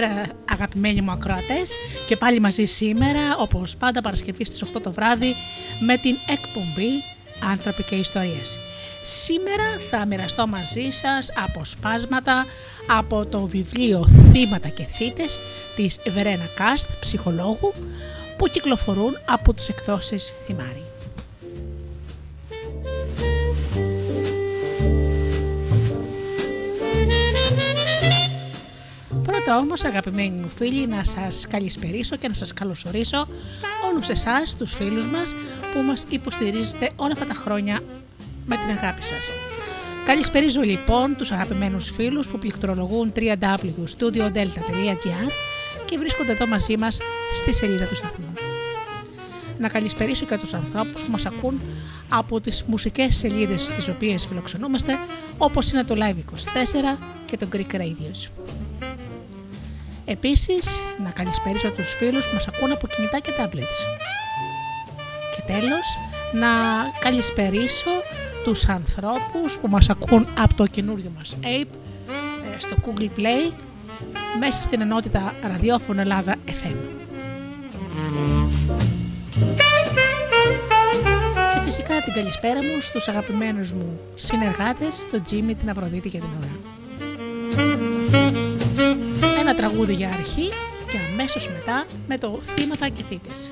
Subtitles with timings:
[0.00, 1.72] Καλησπέρα αγαπημένοι μου ακροατές
[2.08, 5.34] και πάλι μαζί σήμερα όπως πάντα Παρασκευή στις 8 το βράδυ
[5.80, 6.90] με την εκπομπή
[7.50, 8.56] Άνθρωποι και Ιστορίες.
[9.04, 12.46] Σήμερα θα μοιραστώ μαζί σας αποσπάσματα
[12.86, 15.38] από το βιβλίο «Θύματα και θύτες»
[15.76, 17.72] της Βερένα Κάστ, ψυχολόγου,
[18.36, 20.87] που κυκλοφορούν από τις εκδόσεις Θυμάρη.
[29.48, 33.26] Πρώτα όμως αγαπημένοι μου φίλοι να σας καλησπερίσω και να σας καλωσορίσω
[33.90, 35.34] όλους εσάς τους φίλους μας
[35.72, 37.80] που μας υποστηρίζετε όλα αυτά τα χρόνια
[38.46, 39.30] με την αγάπη σας.
[40.04, 45.30] Καλησπερίζω λοιπόν τους αγαπημένους φίλους που πληκτρολογούν www.studiodelta.gr
[45.86, 46.98] και βρίσκονται εδώ μαζί μας
[47.36, 48.32] στη σελίδα του σταθμού.
[49.58, 51.60] Να καλησπερίσω και τους ανθρώπους που μας ακούν
[52.08, 54.98] από τις μουσικές σελίδες τις οποίες φιλοξενούμαστε
[55.38, 58.28] όπως είναι το Live24 και το Greek Radios.
[60.10, 63.78] Επίσης, να καλησπερίσω τους φίλους που μας ακούν από κινητά και tablets.
[65.36, 65.96] Και τέλος,
[66.32, 66.48] να
[66.98, 67.90] καλησπερίσω
[68.44, 71.68] τους ανθρώπους που μας ακούν από το καινούριο μας Ape
[72.54, 73.52] ε, στο Google Play
[74.38, 76.76] μέσα στην ενότητα ραδιόφωνο Ελλάδα FM.
[81.54, 86.28] Και φυσικά την καλησπέρα μου στους αγαπημένους μου συνεργάτες, τον Τζίμι, την Αφροδίτη και την
[86.38, 88.27] Ωρα.
[89.48, 90.48] Ένα τραγούδι για αρχή
[90.90, 93.50] και αμέσως μετά με το «Θύματα και θύτες».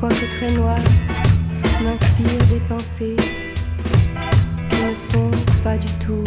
[0.00, 0.78] quoique très noir
[1.82, 3.16] m'inspire des pensées
[4.70, 5.30] qui ne sont
[5.62, 6.24] pas du tout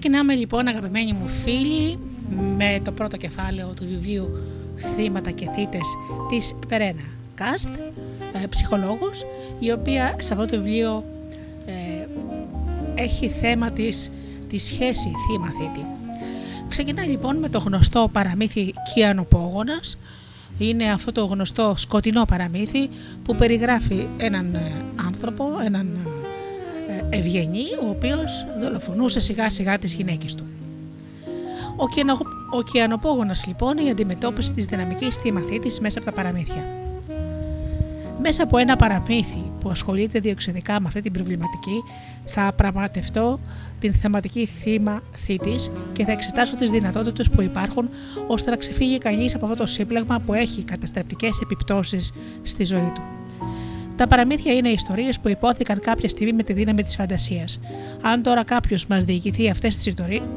[0.00, 1.98] Ξεκινάμε λοιπόν αγαπημένοι μου φίλοι
[2.56, 4.30] με το πρώτο κεφάλαιο του βιβλίου
[4.76, 5.88] «Θύματα και θύτες»
[6.30, 7.02] της Περένα
[7.34, 7.68] Κάστ,
[8.32, 9.24] ε, ψυχολόγος,
[9.58, 11.04] η οποία σε αυτό το βιβλίο
[11.66, 12.06] ε,
[12.94, 14.10] έχει θέμα της,
[14.48, 15.86] τη σχέση θύμα-θήτη.
[16.68, 19.98] Ξεκινάει λοιπόν με το γνωστό παραμύθι Κιανοπόγονας,
[20.58, 22.88] είναι αυτό το γνωστό σκοτεινό παραμύθι
[23.24, 24.72] που περιγράφει έναν ε,
[25.06, 26.09] άνθρωπο, έναν ε,
[27.10, 30.44] ευγενή, ο οποίος δολοφονούσε σιγά σιγά τις γυναίκες του.
[31.76, 32.18] Ο, κιανο,
[32.50, 36.64] ο κιανοπόγονας λοιπόν η αντιμετώπιση της δυναμικής θύμαθήτης μέσα από τα παραμύθια.
[38.22, 41.82] Μέσα από ένα παραμύθι που ασχολείται διοξιδικά με αυτή την προβληματική
[42.24, 43.38] θα πραγματευτώ
[43.80, 47.88] την θεματική θύμα θήτης και θα εξετάσω τις δυνατότητες που υπάρχουν
[48.26, 52.12] ώστε να ξεφύγει κανείς από αυτό το σύμπλεγμα που έχει καταστρεπτικές επιπτώσεις
[52.42, 53.02] στη ζωή του.
[54.00, 57.60] Τα παραμύθια είναι ιστορίες που υπόθηκαν κάποια στιγμή με τη δύναμη της φαντασίας.
[58.02, 59.76] Αν τώρα κάποιος μας διοικηθεί αυτές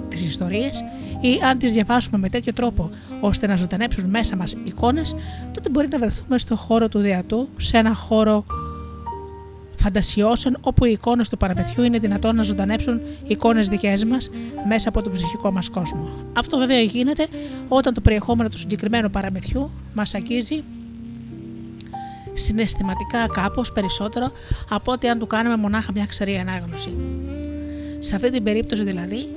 [0.09, 0.83] τις ιστορίες
[1.21, 2.89] ή αν τις διαβάσουμε με τέτοιο τρόπο
[3.19, 5.15] ώστε να ζωντανέψουν μέσα μας εικόνες,
[5.53, 8.45] τότε μπορεί να βρεθούμε στο χώρο του δεατού, σε ένα χώρο
[9.75, 14.29] φαντασιώσεων όπου οι εικόνες του παραμυθιού είναι δυνατόν να ζωντανέψουν εικόνες δικές μας
[14.67, 16.09] μέσα από τον ψυχικό μας κόσμο.
[16.37, 17.27] Αυτό βέβαια γίνεται
[17.67, 20.63] όταν το περιεχόμενο του συγκεκριμένου παραμυθιού μας αγγίζει
[22.33, 24.31] συναισθηματικά κάπως περισσότερο
[24.69, 26.93] από ότι αν του κάνουμε μονάχα μια ξερή ανάγνωση.
[27.99, 29.27] Σε αυτή την περίπτωση δηλαδή,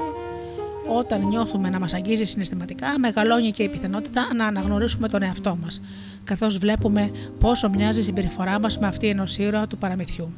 [0.99, 5.83] όταν νιώθουμε να μας αγγίζει συναισθηματικά, μεγαλώνει και η πιθανότητα να αναγνωρίσουμε τον εαυτό μας,
[6.25, 7.11] καθώς βλέπουμε
[7.41, 10.33] πόσο μοιάζει η συμπεριφορά μας με αυτή ενός ήρωα του παραμυθιού.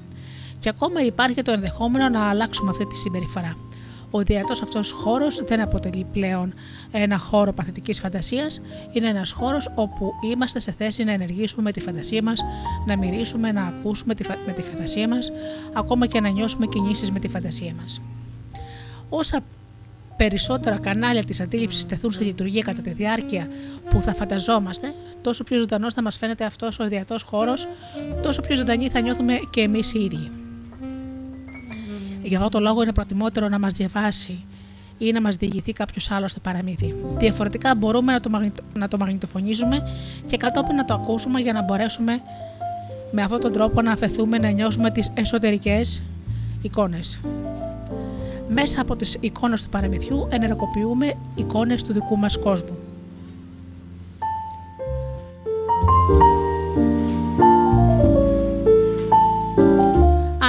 [0.58, 3.56] Και ακόμα υπάρχει το ενδεχόμενο να αλλάξουμε αυτή τη συμπεριφορά.
[4.10, 6.54] Ο ιδιαίτερο αυτός χώρος δεν αποτελεί πλέον
[6.90, 8.60] ένα χώρο παθητικής φαντασίας,
[8.92, 12.40] είναι ένας χώρος όπου είμαστε σε θέση να ενεργήσουμε με τη φαντασία μας,
[12.86, 14.14] να μυρίσουμε, να ακούσουμε
[14.46, 15.32] με τη φαντασία μας,
[15.72, 18.00] ακόμα και να νιώσουμε κινήσεις με τη φαντασία μας.
[19.08, 19.42] Όσα
[20.16, 23.48] περισσότερα κανάλια της αντίληψης τεθούν σε λειτουργία κατά τη διάρκεια
[23.90, 27.68] που θα φανταζόμαστε, τόσο πιο ζωντανός θα μας φαίνεται αυτός ο ιδιαίτερο χώρος,
[28.22, 30.30] τόσο πιο ζωντανή θα νιώθουμε και εμείς οι ίδιοι.
[32.28, 34.44] Για αυτό το λόγο είναι προτιμότερο να μας διαβάσει
[34.98, 36.94] ή να μας διηγηθεί κάποιος άλλος στο παραμύθι.
[37.18, 38.30] Διαφορετικά μπορούμε να το,
[38.74, 39.82] να το μαγνητοφωνίζουμε
[40.26, 42.20] και κατόπιν να το ακούσουμε για να μπορέσουμε
[43.10, 46.02] με αυτόν τον τρόπο να αφαιθούμε να νιώσουμε τις εσωτερικές
[46.62, 47.20] εικόνες.
[48.48, 52.77] Μέσα από τις εικόνες του παραμυθιού ενεργοποιούμε εικόνες του δικού μας κόσμου.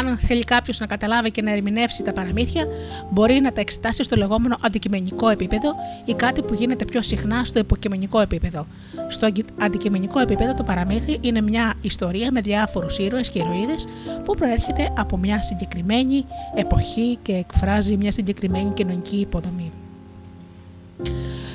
[0.09, 2.65] Αν θέλει κάποιος να καταλάβει και να ερμηνεύσει τα παραμύθια,
[3.09, 5.75] μπορεί να τα εξετάσει στο λεγόμενο αντικειμενικό επίπεδο
[6.05, 8.67] ή κάτι που γίνεται πιο συχνά στο υποκειμενικό επίπεδο.
[9.07, 13.87] Στο αντικειμενικό επίπεδο, το παραμύθι είναι μια ιστορία με διάφορους ήρωες και ηρωίδες
[14.25, 16.25] που προέρχεται από μια συγκεκριμένη
[16.55, 19.71] εποχή και εκφράζει μια συγκεκριμένη κοινωνική υποδομή.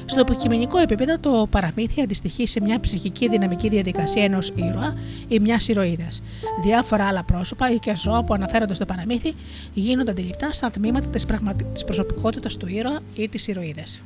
[0.07, 4.95] Στο υποκειμενικό επίπεδο, το παραμύθι αντιστοιχεί σε μια ψυχική δυναμική διαδικασία ενός ήρωα
[5.29, 6.23] ή μιας ηρωίδας.
[6.65, 9.35] Διάφορα άλλα πρόσωπα ή και ζώα που αναφέρονται στο παραμύθι
[9.73, 11.67] γίνονται αντιληπτά σαν τμήματα της πραγματι...
[11.85, 14.03] προσωπικότητας του ήρωα ή της ηρωίδας.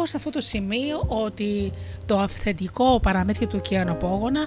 [0.00, 1.72] Πω σε αυτό το σημείο ότι
[2.06, 4.46] το αυθεντικό παραμύθι του Κιανοπόγωνα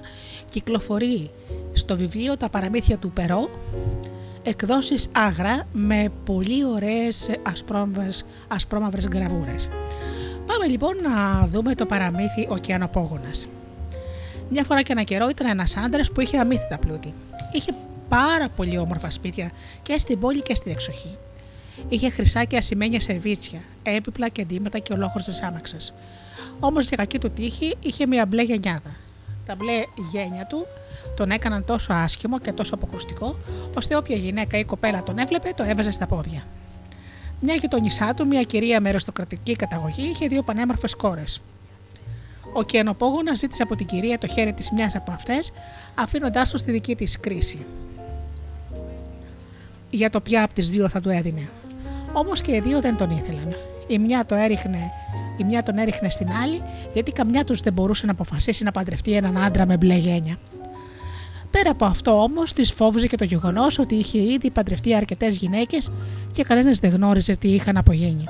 [0.49, 1.29] κυκλοφορεί
[1.73, 3.49] στο βιβλίο «Τα παραμύθια του Περό»
[4.43, 9.69] εκδόσεις άγρα με πολύ ωραίες ασπρόμαυρες, ασπρόμαυρες γραβούρες.
[10.47, 13.47] Πάμε λοιπόν να δούμε το παραμύθι «Ο Κιανοπόγονας».
[14.49, 17.13] Μια φορά και ένα καιρό ήταν ένας άντρας που είχε αμύθιτα πλούτη.
[17.51, 17.71] Είχε
[18.09, 21.17] πάρα πολύ όμορφα σπίτια και στην πόλη και στην εξοχή.
[21.89, 23.59] Είχε χρυσά και ασημένια σερβίτσια,
[23.91, 25.77] έπιπλα και αντίματα και ολόχρωστε άμαξε.
[26.59, 28.95] Όμως για κακή του τύχη είχε μια μπλε γενιάδα.
[29.45, 29.73] Τα μπλε
[30.11, 30.65] γένια του
[31.15, 33.35] τον έκαναν τόσο άσχημο και τόσο αποκρουστικό,
[33.77, 36.43] ώστε όποια γυναίκα ή κοπέλα τον έβλεπε το έβαζε στα πόδια.
[37.39, 41.41] Μια γειτονισά του, μια κυρία με αριστοκρατική καταγωγή, είχε δύο πανέμορφες κόρες.
[42.53, 45.51] Ο Κιανοπόγονα ζήτησε από την κυρία το χέρι της μιας από αυτές,
[45.95, 47.65] αφήνοντάς τους στη δική της κρίση.
[49.89, 51.49] Για το ποια από τις δύο θα του έδινε.
[52.13, 53.55] Όμως και οι δύο δεν τον ήθελαν.
[53.87, 54.91] Η μια, το έριχνε,
[55.37, 56.61] η μια τον έριχνε στην άλλη,
[56.93, 60.37] γιατί καμιά τους δεν μπορούσε να αποφασίσει να παντρευτεί έναν άντρα με μπλε γένια.
[61.51, 65.91] Πέρα από αυτό όμως, της φόβιζε και το γεγονός ότι είχε ήδη παντρευτεί αρκετές γυναίκες
[66.31, 68.25] και κανένας δεν γνώριζε τι είχαν απογένει.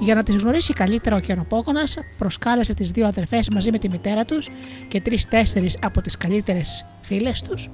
[0.00, 1.82] Για να τις γνωρίσει καλύτερα ο Κιανοπόγονα,
[2.18, 4.48] προσκάλεσε τις δύο αδερφές μαζί με τη μητέρα τους
[4.88, 7.70] και τρει-τέσσερι από τις καλύτερες φίλες τους,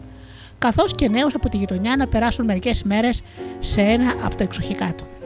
[0.59, 3.23] καθώς και νέους από τη γειτονιά να περάσουν μερικές μέρες
[3.59, 5.18] σε ένα από τα εξοχικά του.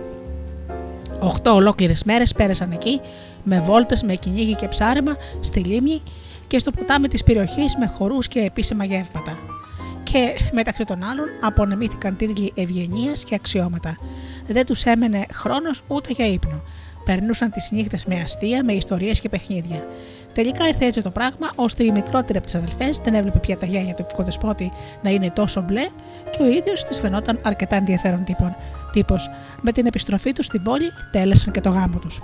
[1.22, 3.00] Οχτώ ολόκληρες μέρες πέρασαν εκεί,
[3.42, 6.02] με βόλτες, με κυνήγι και ψάρεμα, στη λίμνη
[6.46, 9.38] και στο ποτάμι της περιοχής με χορούς και επίσημα γεύματα.
[10.02, 13.98] Και μεταξύ των άλλων απονεμήθηκαν τίτλοι ευγενίας και αξιώματα.
[14.46, 16.62] Δεν τους έμενε χρόνος ούτε για ύπνο.
[17.04, 19.86] Περνούσαν τις νύχτες με αστεία, με ιστορίες και παιχνίδια.
[20.34, 23.66] Τελικά ήρθε έτσι το πράγμα, ώστε η μικρότερη από τις αδελφές δεν έβλεπε πια τα
[23.66, 25.86] γένια του οικοδεσπότη να είναι τόσο μπλε
[26.30, 28.24] και ο ίδιος της φαινόταν αρκετά ενδιαφέρον
[28.92, 29.30] τύπος.
[29.62, 32.20] Με την επιστροφή τους στην πόλη, τέλεσαν και το γάμο τους.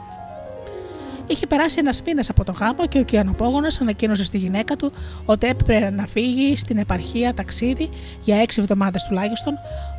[1.30, 4.92] Είχε περάσει ένας μήνα από το γάμο και ο Κιανοπόγονα ανακοίνωσε στη γυναίκα του
[5.25, 7.88] ότι έπρεπε να φύγει στην επαρχία ταξίδι
[8.22, 9.54] για έξι εβδομάδες τουλάχιστον,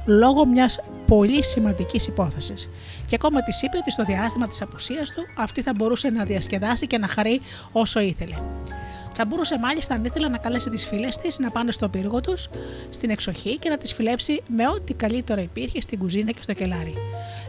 [0.05, 2.69] λόγω μιας πολύ σημαντικής υπόθεσης.
[3.07, 6.87] Και ακόμα της είπε ότι στο διάστημα της απουσίας του αυτή θα μπορούσε να διασκεδάσει
[6.87, 8.35] και να χαρεί όσο ήθελε.
[9.21, 12.49] Θα μπορούσε μάλιστα αν ήθελε να καλέσει τις φίλες της να πάνε στο πύργο τους,
[12.89, 16.93] στην εξοχή και να τις φιλέψει με ό,τι καλύτερο υπήρχε στην κουζίνα και στο κελάρι.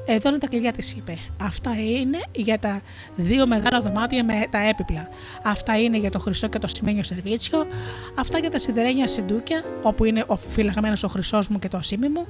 [0.07, 1.17] Εδώ είναι τα κλειδιά της, είπε.
[1.43, 2.81] Αυτά είναι για τα
[3.17, 5.09] δύο μεγάλα δωμάτια με τα έπιπλα.
[5.43, 7.67] Αυτά είναι για το χρυσό και το σημαίνιο σερβίτσιο.
[8.15, 12.09] Αυτά για τα σιδερένια συντούκια, όπου είναι ο φυλαγμένος ο χρυσός μου και το ασίμι
[12.09, 12.27] μου.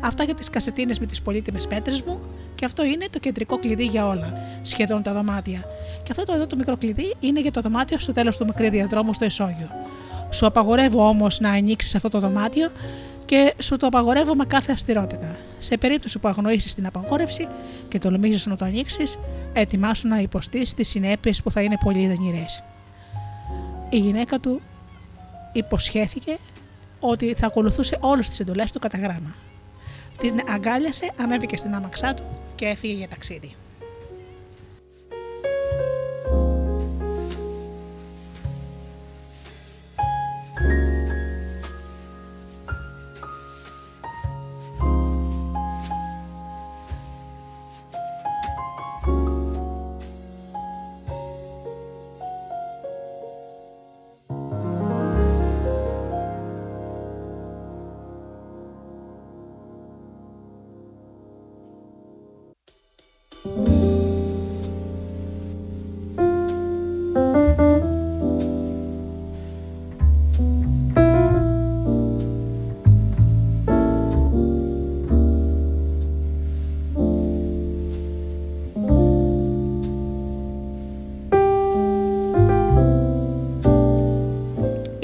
[0.00, 2.20] Αυτά για τις κασετίνες με τις πολύτιμες πέτρες μου.
[2.54, 5.64] Και αυτό είναι το κεντρικό κλειδί για όλα, σχεδόν τα δωμάτια.
[6.02, 8.68] Και αυτό το εδώ το μικρό κλειδί είναι για το δωμάτιο στο τέλος του μικρή
[8.68, 9.68] διαδρόμου στο Ισόγειο.
[10.30, 12.70] Σου απαγορεύω όμως να ανοίξεις αυτό το δωμάτιο
[13.24, 15.36] και σου το απαγορεύω με κάθε αυστηρότητα.
[15.58, 17.48] Σε περίπτωση που αγνοήσεις την απαγόρευση
[17.88, 19.18] και τολμήσεις να το ανοίξεις,
[19.52, 22.44] ετοιμάσου να υποστείς τις συνέπειες που θα είναι πολύ δανεirέ.
[23.90, 24.60] Η γυναίκα του
[25.52, 26.36] υποσχέθηκε
[27.00, 29.34] ότι θα ακολουθούσε όλες τις εντολές του κατά γράμμα.
[30.18, 32.24] Την αγκάλιασε, ανέβηκε στην άμαξά του
[32.54, 33.54] και έφυγε για ταξίδι.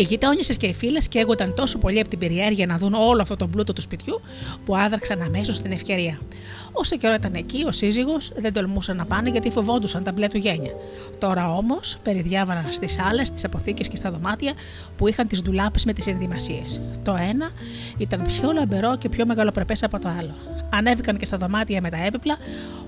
[0.00, 3.36] Οι γειτόνισε και οι φίλες καίγονταν τόσο πολύ από την περιέργεια να δουν όλο αυτό
[3.36, 4.20] το πλούτο του σπιτιού
[4.64, 6.18] που άδραξαν αμέσως την ευκαιρία.
[6.72, 10.38] Όσο καιρό ήταν εκεί, ο σύζυγος δεν τολμούσαν να πάνε γιατί φοβόντουσαν τα μπλε του
[10.38, 10.70] γένια.
[11.18, 14.52] Τώρα όμως περιδιάβαναν στις άλλε, στις αποθήκες και στα δωμάτια
[14.96, 16.80] που είχαν τις ντουλάπες με τις ενδυμασίες.
[17.02, 17.50] Το ένα
[17.98, 20.34] ήταν πιο λαμπερό και πιο μεγαλοπρεπές από το άλλο.
[20.70, 22.36] Ανέβηκαν και στα δωμάτια με τα έπιπλα,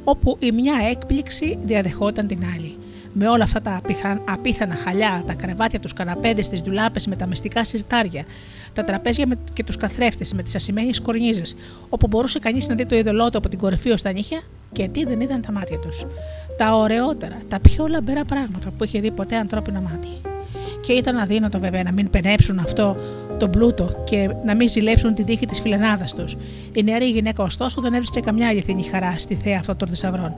[0.05, 2.77] όπου η μια έκπληξη διαδεχόταν την άλλη
[3.12, 3.81] με όλα αυτά τα
[4.25, 8.25] απίθανα χαλιά, τα κρεβάτια, τους καναπέδες, τις δουλάπε με τα μεστικά σιρτάρια,
[8.72, 11.57] τα τραπέζια και τους καθρέφτες με τις ασημένιες κορνίζες,
[11.88, 14.40] όπου μπορούσε κανείς να δει το είδωλό του από την κορυφή ως τα νύχια
[14.72, 16.07] και τι δεν ήταν τα μάτια τους.
[16.57, 20.09] Τα ωραιότερα, τα πιο λαμπερά πράγματα που είχε δει ποτέ ανθρώπινο μάτι.
[20.87, 22.96] Και ήταν αδύνατο βέβαια να μην πενέψουν αυτό
[23.38, 26.37] τον πλούτο και να μην ζηλέψουν την τύχη της φιλενάδας τους.
[26.72, 30.35] Η νεαρή γυναίκα, ωστόσο, δεν έβρισκε καμιά αληθινή χαρά στη θέα αυτών των θησαυρών.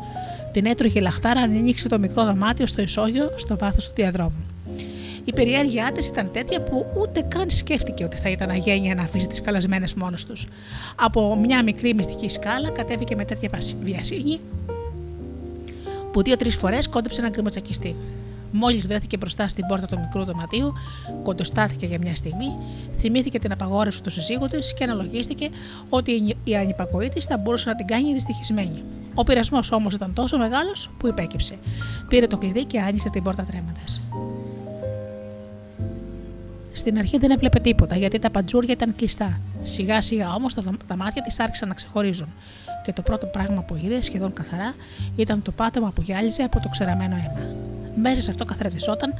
[0.54, 4.44] Την έτρωγε λαχτάρα αν ανοίξει το μικρό δωμάτιο στο ισόγειο στο βάθος του διαδρόμου.
[5.24, 9.26] Η περιέργειά της ήταν τέτοια που ούτε καν σκέφτηκε ότι θα ήταν αγένεια να αφήσει
[9.26, 10.46] τις καλασμένες μόνο τους.
[10.96, 13.50] Από μια μικρή μυστική σκάλα κατέβηκε με τέτοια
[13.82, 14.40] βιασύνη
[16.12, 17.96] που δύο-τρεις φορές κόντεψε να γκριμοτσακιστεί.
[18.52, 20.72] Μόλις βρέθηκε μπροστά στην πόρτα του μικρού δωματίου,
[21.22, 22.52] κοντοστάθηκε για μια στιγμή,
[22.98, 25.48] θυμήθηκε την απαγόρευση του συζύγου της και αναλογίστηκε
[25.88, 28.82] ότι η ανυπακοή της θα μπορούσε να την κάνει δυστυχισμένη.
[29.14, 31.58] Ο πειρασμός όμως ήταν τόσο μεγάλος που υπέκυψε.
[32.08, 34.02] Πήρε το κλειδί και άνοιξε την πόρτα τρέμοντας.
[36.72, 39.40] Στην αρχή δεν έβλεπε τίποτα γιατί τα παντζούρια ήταν κλειστά.
[39.62, 40.54] Σιγά σιγά όμως
[40.86, 42.28] τα μάτια της άρχισαν να ξεχωρίζουν.
[42.84, 44.74] Και το πρώτο πράγμα που είδε σχεδόν καθαρά
[45.16, 47.54] ήταν το πάτωμα που γυάλιζε από το ξεραμένο αίμα.
[47.96, 49.14] Μέσα σε αυτό καθρεφτιζόταν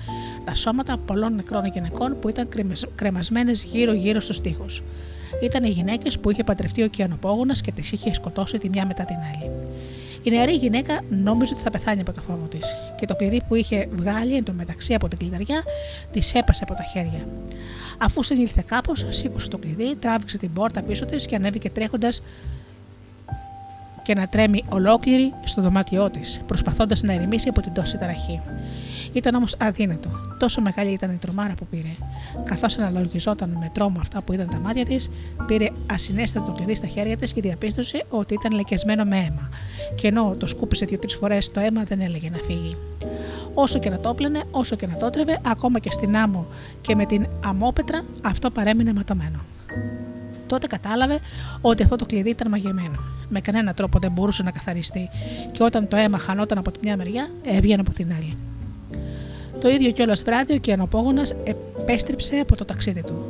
[0.44, 2.48] τα σώματα πολλών νεκρών γυναικών που ήταν
[2.94, 4.82] κρεμασμένες γύρω-γύρω στους τοίχους.
[5.42, 9.04] Ήταν οι γυναίκες που είχε παντρευτεί ο Κιανοπόγονα και τις είχε σκοτώσει τη μια μετά
[9.04, 9.50] την άλλη.
[10.22, 13.54] Η νεαρή γυναίκα νόμιζε ότι θα πεθάνει από το φόβο της και το κλειδί που
[13.54, 15.62] είχε βγάλει εντωμεταξύ από την κλειδαριά
[16.12, 17.26] της έπασε από τα χέρια.
[17.98, 22.22] Αφού συνήλθε κάπως, σήκωσε το κλειδί, τράβηξε την πόρτα πίσω της και ανέβηκε τρέχοντας
[24.04, 28.40] και να τρέμει ολόκληρη στο δωμάτιό της, προσπαθώντας να ερεμήσει από την τόση ταραχή.
[29.12, 30.10] Ήταν όμως αδύνατο.
[30.38, 31.96] Τόσο μεγάλη ήταν η τρομάρα που πήρε.
[32.44, 35.10] Καθώς αναλογιζόταν με τρόμο αυτά που ήταν τα μάτια της,
[35.46, 39.48] πήρε ασυνέστατο το κλειδί στα χέρια της και διαπίστωσε ότι ήταν λεκεσμένο με αίμα.
[39.94, 42.76] Και ενώ το σκούπισε δύο-τρεις φορές, το αίμα δεν έλεγε να φύγει.
[43.54, 46.46] Όσο και να το έπλαινε, όσο και να το τρεβε, ακόμα και στην άμμο
[46.80, 49.38] και με την αμόπετρα, αυτό παρέμεινε ματωμένο.
[50.54, 51.18] Τότε κατάλαβε
[51.60, 52.98] ότι αυτό το κλειδί ήταν μαγεμένο.
[53.28, 55.08] Με κανένα τρόπο δεν μπορούσε να καθαριστεί,
[55.52, 58.36] και όταν το αίμα χανόταν από τη μια μεριά, έβγαινε από την άλλη.
[59.60, 61.22] Το ίδιο κιόλας βράδυ ο Κιανοπόγονα
[61.80, 63.24] επέστρεψε από το ταξίδι του.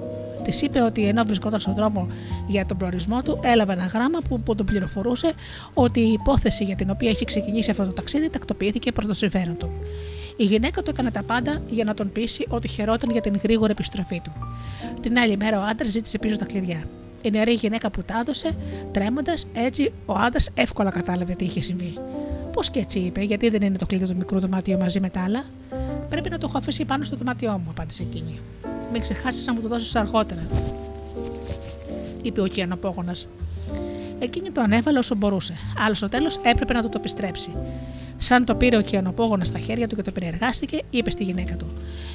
[0.44, 2.08] Της είπε ότι ενώ βρισκόταν στον δρόμο
[2.46, 5.32] για τον προορισμό του, έλαβε ένα γράμμα που, που τον πληροφορούσε
[5.74, 9.56] ότι η υπόθεση για την οποία έχει ξεκινήσει αυτό το ταξίδι τακτοποιήθηκε προς το συμφέρον
[9.56, 9.70] του.
[10.36, 13.72] Η γυναίκα του έκανε τα πάντα για να τον πείσει ότι χαιρόταν για την γρήγορη
[13.72, 14.32] επιστροφή του.
[15.00, 16.84] Την άλλη μέρα ο άντρας ζήτησε πίσω τα κλειδιά.
[17.24, 18.56] Η νεαρή γυναίκα που τα έδωσε,
[18.92, 21.98] τρέμοντας, έτσι ο άντρας εύκολα κατάλαβε τι είχε συμβεί.
[22.52, 25.24] Πώς και έτσι είπε, γιατί δεν είναι το κλειδί του μικρού δωμάτιου μαζί με τα
[25.24, 25.44] άλλα.
[26.08, 28.40] Πρέπει να το έχω αφήσει πάνω στο δωμάτιό μου, απάντησε εκείνη.
[28.92, 30.42] Μην ξεχάσεις να μου το δώσεις αργότερα,
[32.22, 33.12] είπε ο Κιανοπόγονα.
[34.18, 35.54] Εκείνη το ανέβαλε όσο μπορούσε,
[35.86, 37.50] αλλά στο τέλος έπρεπε να το το επιστρέψει.
[38.18, 41.66] Σαν το πήρε ο Κιανοπόγονα στα χέρια του και το περιεργάστηκε, είπε στη γυναίκα του: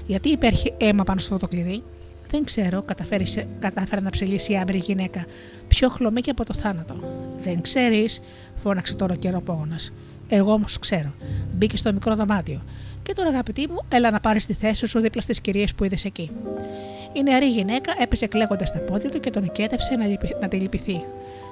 [0.08, 1.84] Γιατί υπέρχει αίμα πάνω στο το κλειδί;
[2.32, 2.84] Δεν ξέρω,
[3.60, 5.26] κατάφερε να ψελίσει η άμυρη γυναίκα,
[5.68, 6.96] πιο χλωμή και από το θάνατο.
[7.44, 8.22] Δεν ξέρεις,
[8.56, 9.80] φώναξε τώρα ο Κιανοπόγονα.
[10.28, 11.14] Εγώ όμως ξέρω.
[11.54, 12.62] Μπήκε στο μικρό δωμάτιο.
[13.04, 16.06] Και τώρα, αγαπητή μου, έλα να πάρεις τη θέση σου δίπλα στις κυρίες που είδες
[16.06, 16.32] εκεί.
[17.14, 20.06] Η νεαρή γυναίκα έπεσε κλαίγοντας τα πόδια του και τον οικέτευσε να,
[20.42, 21.04] να τη λυπηθεί,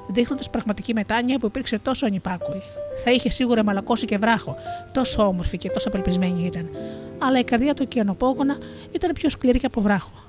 [0.09, 2.61] δείχνοντας πραγματική μετάνοια που υπήρξε τόσο ανυπάκουη.
[3.03, 4.55] Θα είχε σίγουρα μαλακώσει και βράχο,
[4.93, 6.69] τόσο όμορφη και τόσο απελπισμένη ήταν.
[7.17, 8.57] Αλλά η καρδιά του ωκεανοπόγωνα
[8.91, 10.26] ήταν πιο σκληρή και από βράχο.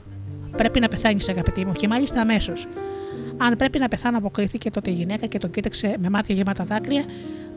[0.56, 2.66] Πρέπει να πεθάνεις, αγαπητή μου, και μάλιστα αμέσως.
[3.36, 7.04] Αν πρέπει να πεθάνω, αποκρίθηκε τότε η γυναίκα και τον κοίταξε με μάτια γεμάτα δάκρυα,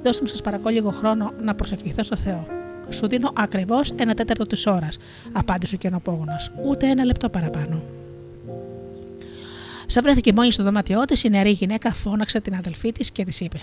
[0.03, 2.47] δώστε μου σας παρακαλώ λίγο χρόνο να προσευχηθώ στο Θεό.
[2.89, 4.97] Σου δίνω ακριβώς ένα τέταρτο της ώρας,
[5.31, 6.39] απάντησε ο κενοπόγονα.
[6.65, 7.81] Ούτε ένα λεπτό παραπάνω.
[9.85, 13.39] Σαν βρέθηκε μόνη στο δωμάτιό της, η νεαρή γυναίκα φώναξε την αδελφή της και της
[13.39, 13.59] είπε: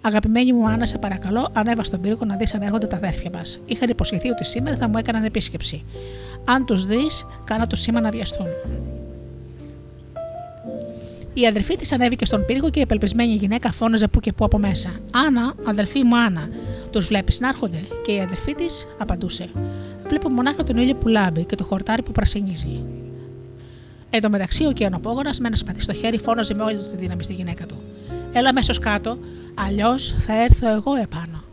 [0.00, 3.60] Αγαπημένη μου Άννα, σε παρακαλώ, ανέβα στον πύργο να δεις αν έρχονται τα αδέρφια μας.
[3.66, 5.84] Είχαν υποσχεθεί ότι σήμερα θα μου έκαναν επίσκεψη.
[6.48, 8.46] Αν τους δεις, κάνα το σήμα να βιαστούν.
[11.34, 14.58] Η αδερφή της ανέβηκε στον πύργο και η απελπισμένη γυναίκα φώναζε που και που από
[14.58, 14.90] μέσα.
[15.26, 16.48] Άννα, αδερφή μου Άννα,
[16.90, 19.48] τους βλέπεις να έρχονται; Και η αδερφή της απαντούσε.
[20.08, 22.84] Βλέπω μονάχα τον ήλιο που λάμπει και το χορτάρι που πρασινίζει.
[24.10, 26.96] Εν τω μεταξύ, ο Κιανοπόγονα με ένα σπαθί στο χέρι φώναζε με όλη του τη
[26.96, 27.76] δύναμη στη γυναίκα του.
[28.32, 29.18] Έλα μέσω κάτω,
[29.54, 31.45] αλλιώς θα έρθω εγώ επάνω.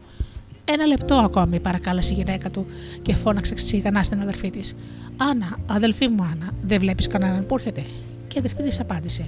[0.65, 2.65] Ένα λεπτό ακόμη, παρακάλεσε η γυναίκα του
[3.01, 4.75] και φώναξε ξηγανά στην αδερφή της.
[5.17, 7.81] Άννα, αδελφή μου Άννα, δεν βλέπεις κανέναν που έρχεται;
[8.27, 9.25] Και η αδερφή της απάντησε.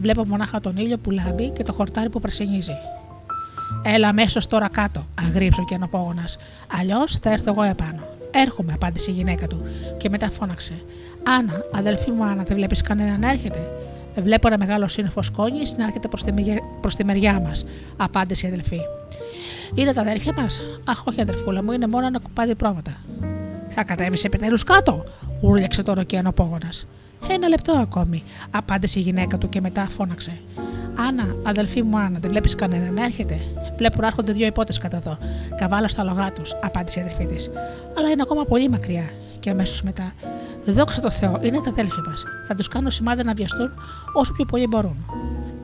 [0.00, 2.72] Βλέπω μονάχα τον ήλιο που λάμπει και το χορτάρι που πρασινίζει.
[3.82, 6.24] Έλα αμέσως τώρα κάτω, αγρίψε ο κενοπόγονα.
[6.78, 8.02] Αλλιώς θα έρθω εγώ επάνω.
[8.30, 9.62] Έρχομαι, απάντησε η γυναίκα του
[9.96, 10.74] και μετά φώναξε.
[11.22, 13.70] Άννα, αδελφή μου Άννα, δεν βλέπεις κανέναν να έρχεται;
[14.16, 16.32] Βλέπω ένα μεγάλο σύννεφο σκόνης να έρχεται προς τη,
[16.80, 17.66] προς τη μεριά μας,
[17.96, 18.80] απάντησε η αδελφή.
[19.74, 20.60] Είναι τα αδέρφια μας.
[20.84, 22.96] Αχ, όχι, αδερφούλα μου, είναι μόνο ένα κουπάδι πρόβατα.
[23.68, 25.04] Θα κατέβεις επιτέλους κάτω,
[25.40, 26.68] ούρλιαξε τώρα ο κενοπόγονα.
[27.28, 30.40] Ένα λεπτό ακόμη, απάντησε η γυναίκα του και μετά φώναξε.
[31.08, 33.38] Άννα, αδελφή μου Άννα, δεν βλέπεις κανέναν να έρχεται;
[33.76, 35.18] Βλέπω να έρχονται δύο υπότες κατά εδώ.
[35.56, 37.50] Καβάλα στο αλογά τους, απάντησε η αδελφή της.
[37.98, 39.10] Αλλά είναι ακόμα πολύ μακριά.
[39.40, 40.12] Και αμέσως μετά.
[40.64, 42.24] Δόξα τω Θεώ, είναι τα αδέλφια μας.
[42.48, 43.68] Θα τους κάνω σημάδια να βιαστούν
[44.14, 44.96] όσο πιο πολύ μπορούν.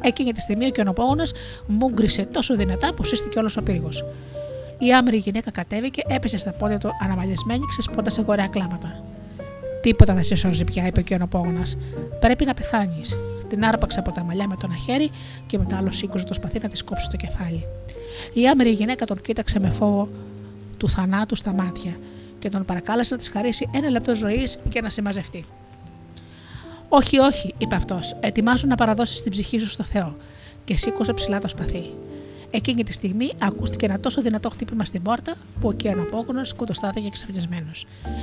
[0.06, 1.24] Εκείνη τη στιγμή ο κενοπόγονα
[1.66, 4.04] μούγκρισε τόσο δυνατά που σύστηκε όλος ο πύργος.
[4.78, 9.04] Η άμυρη γυναίκα κατέβηκε, έπεσε στα πόδια του αναμαλιασμένη, ξεσπώντας σε γορέα κλάματα.
[9.82, 11.62] Τίποτα δεν σε σώζει πια, είπε ο κενοπόγονα.
[12.20, 13.18] Πρέπει να πεθάνεις.
[13.48, 15.10] Την άρπαξε από τα μαλλιά με το ένα χέρι
[15.46, 17.64] και με το άλλο σήκωσε το σπαθί να τη κόψει στο κεφάλι.
[18.32, 20.08] Η άμερη γυναίκα τον κοίταξε με φόβο
[20.76, 21.96] του θανάτου στα μάτια
[22.38, 25.44] και τον παρακάλεσε να της χαρίσει ένα λεπτό ζωής για να συμμαζευτεί.
[26.88, 28.16] Όχι, όχι, είπε αυτός.
[28.20, 30.16] Ετοιμάζω να παραδώσεις την ψυχή σου στο Θεό.
[30.64, 31.84] Και σήκωσε ψηλά το σπαθί.
[32.50, 37.70] Εκείνη τη στιγμή ακούστηκε ένα τόσο δυνατό χτύπημα στην πόρτα που ο κιανοπόγονο κουτοστάθηκε εξαφνισμένο.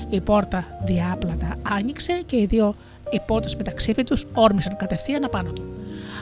[0.10, 2.76] Η πόρτα διάπλατα άνοιξε και οι δύο
[3.10, 5.63] υπότες με τα ξύφη τους όρμησαν κατευθείαν απάνω του.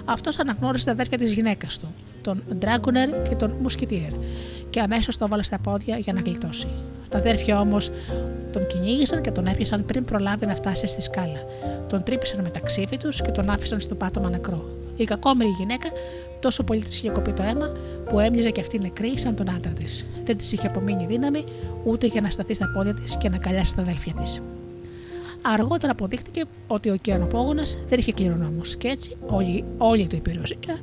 [0.05, 1.87] Αυτός αναγνώρισε τα αδέρφια της γυναίκας του,
[2.21, 4.11] τον Ντράγκονερ και τον Μουσκιτιέρ,
[4.71, 6.67] και αμέσως το βάλε στα πόδια για να γλιτώσει.
[7.09, 7.91] Τα αδέρφια όμως
[8.51, 11.45] τον κυνήγησαν και τον έπιασαν πριν προλάβει να φτάσει στη σκάλα.
[11.89, 14.65] Τον τρύπησαν με τα ξύφη τους και τον άφησαν στο πάτωμα νεκρό.
[14.97, 15.89] Η κακόμερη γυναίκα
[16.39, 17.71] τόσο πολύ της είχε κοπεί το αίμα
[18.09, 20.07] που έμοιαζε και αυτή νεκρή σαν τον άντρα της.
[20.23, 21.43] Δεν της είχε απομείνει δύναμη
[21.83, 24.41] ούτε για να σταθεί στα πόδια της και να καλιάσει τα αδέλφια της.
[25.41, 30.77] Αργότερα αποδείχτηκε ότι ο ωκεανοπόγονα δεν είχε κληρονόμους και έτσι όλη, όλη του η περιουσία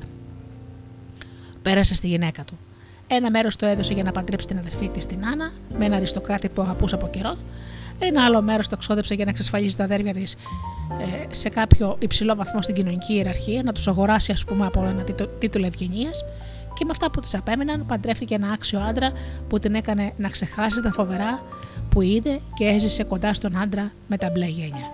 [1.62, 2.58] πέρασε στη γυναίκα του.
[3.10, 6.48] Ένα μέρος το έδωσε για να παντρέψει την αδερφή της την Άννα με ένα αριστοκράτη
[6.48, 7.36] που αγαπούσε από καιρό.
[7.98, 10.34] Ένα άλλο μέρος το ξόδεψε για να εξασφαλίσει τα αδέρφια της
[11.00, 15.04] ε, σε κάποιο υψηλό βαθμό στην κοινωνική ιεραρχία, να τους αγοράσει, ας πούμε, από ένα
[15.38, 16.24] τίτλο ευγενίας.
[16.74, 19.12] Και με αυτά που της απέμεναν, παντρεύτηκε ένα άξιο άντρα
[19.48, 21.42] που την έκανε να ξεχάσει τα φοβερά
[21.90, 24.90] που είδε και έζησε κοντά στον άντρα με τα μπλε γένια.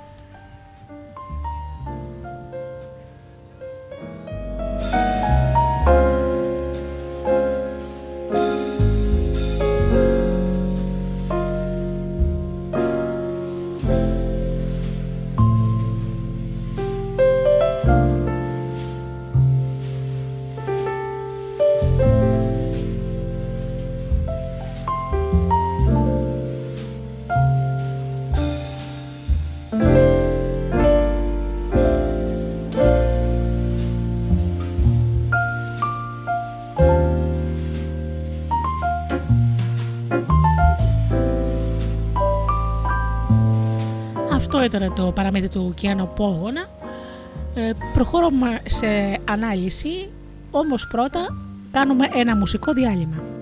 [44.65, 46.65] Ήταν το παραμύθι του Κιάνο Πόγωνα.
[47.55, 48.87] Ε, προχωρούμε σε
[49.31, 50.09] ανάλυση,
[50.51, 51.37] όμως πρώτα
[51.71, 53.34] κάνουμε ένα μουσικό διάλειμμα.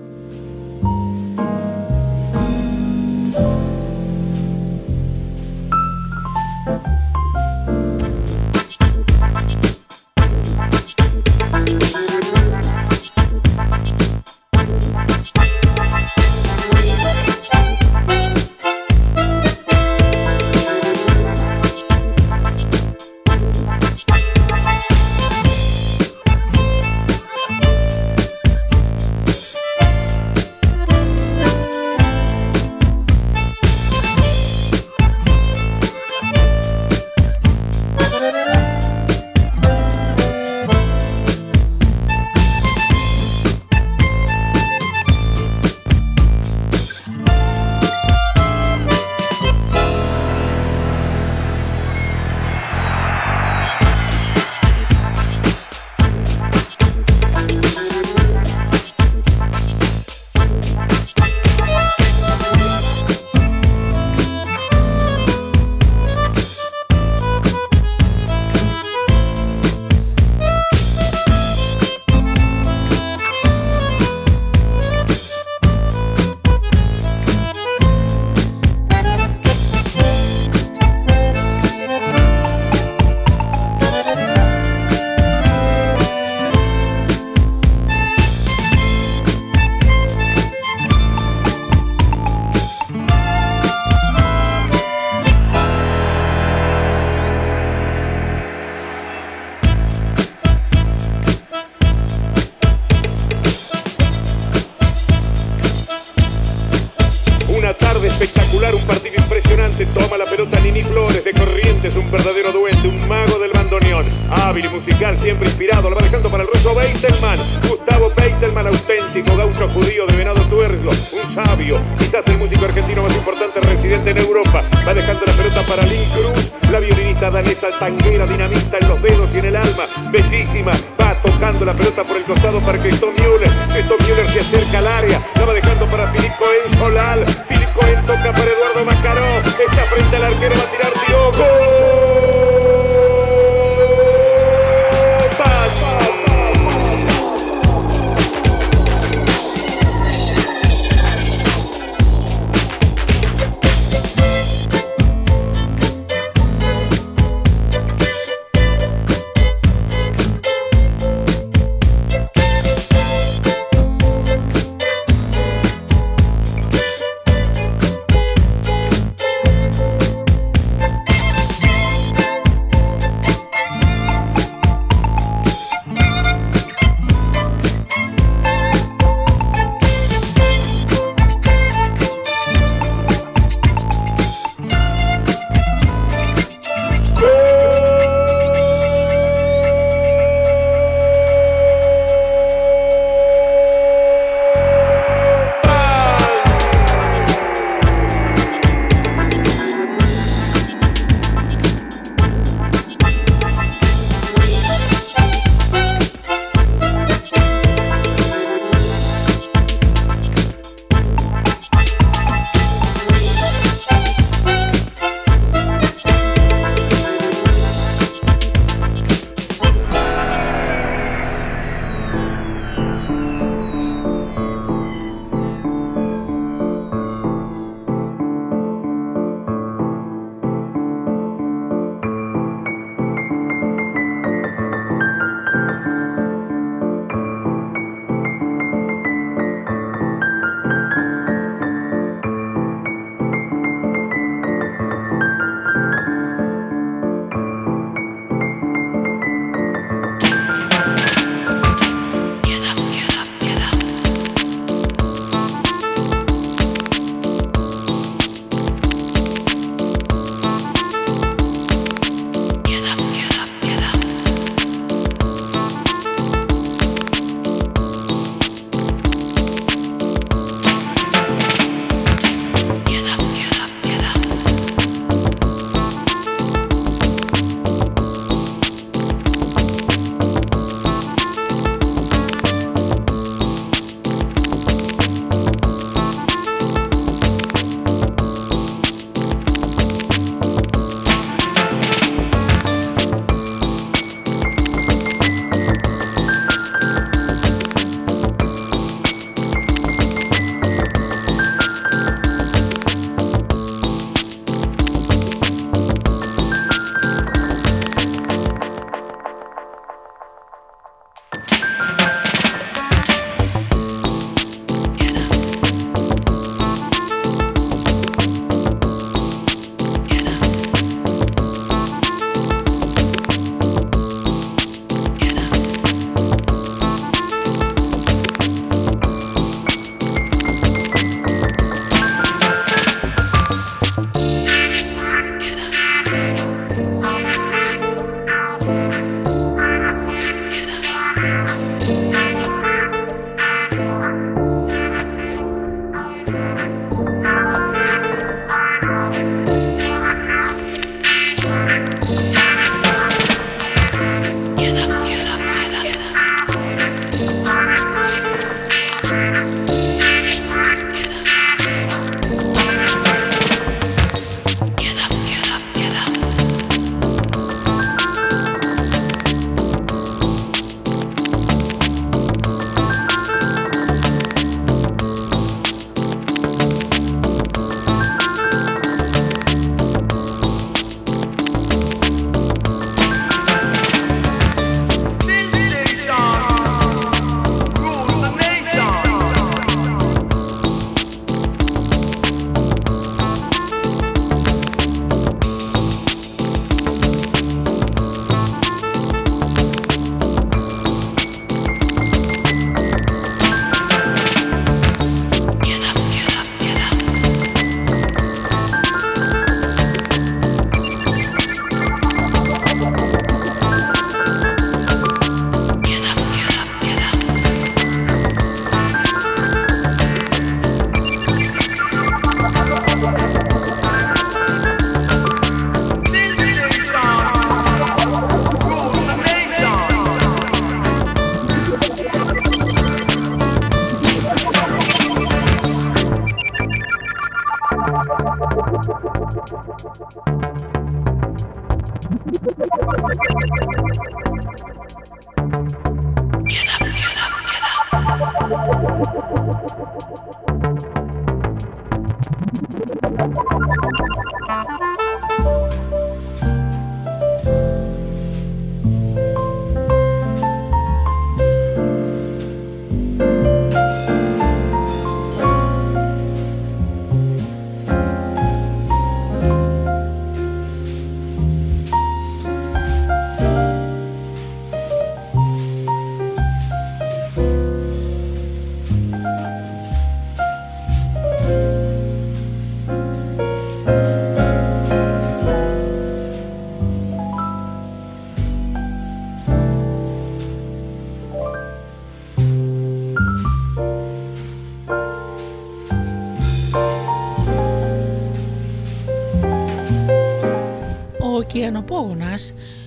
[501.53, 502.33] Ωκεανοπόγονα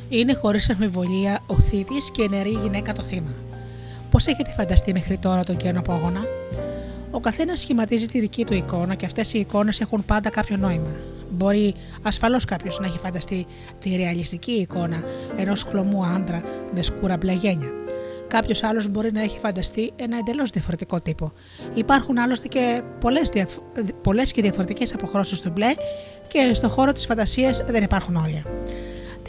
[0.08, 3.34] είναι χωρίς αμφιβολία ο θήτης και η νεαρή γυναίκα το θύμα.
[4.10, 6.20] Πώς έχετε φανταστεί μέχρι τώρα τον ωκεανοπόγονα,
[7.10, 10.90] Ο καθένας σχηματίζει τη δική του εικόνα και αυτές οι εικόνες έχουν πάντα κάποιο νόημα.
[11.30, 13.46] Μπορεί ασφαλώς κάποιος να έχει φανταστεί
[13.80, 15.02] τη ρεαλιστική εικόνα
[15.36, 16.42] ενός χλωμού άντρα
[16.74, 17.68] με σκούρα μπλε γένια.
[18.28, 21.32] Κάποιος άλλος μπορεί να έχει φανταστεί ένα εντελώς διαφορετικό τύπο.
[21.74, 22.82] Υπάρχουν άλλωστε και
[24.02, 25.70] πολλές και διαφορετικές αποχρώσεις του μπλε
[26.28, 28.55] και στον χώρο της φαντασίας δεν υπάρχουν όρια.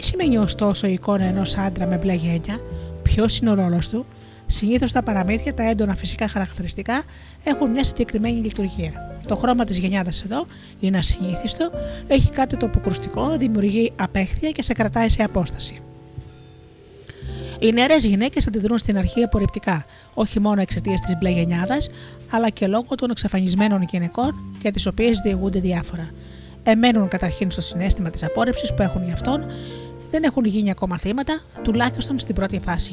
[0.08, 2.60] Τι σημαίνει ωστόσο η εικόνα ενός άντρα με μπλε γένια,
[3.04, 4.06] ποιος είναι ο ρόλος του,
[4.46, 7.04] Συνήθως τα παραμύθια, τα έντονα φυσικά χαρακτηριστικά
[7.44, 9.20] έχουν μια συγκεκριμένη λειτουργία.
[9.28, 10.48] Το χρώμα της γενιάδας εδώ
[10.80, 11.72] είναι ασυνήθιστο,
[12.08, 15.82] έχει κάτι το αποκρουστικό, δημιουργεί απέχθεια και σε κρατάει σε απόσταση.
[17.60, 21.90] Οι νεαρές γυναίκες αντιδρούν στην αρχή απορριπτικά, όχι μόνο εξαιτίας της μπλε γενιάδας,
[22.32, 26.10] αλλά και λόγω των εξαφανισμένων γυναικών για τις οποίες διηγούνται διάφορα
[26.72, 29.46] εμένουν καταρχήν στο συνέστημα της απόρριψης που έχουν γι' αυτόν,
[30.12, 32.92] δεν έχουν γίνει ακόμα θύματα, τουλάχιστον στην πρώτη φάση.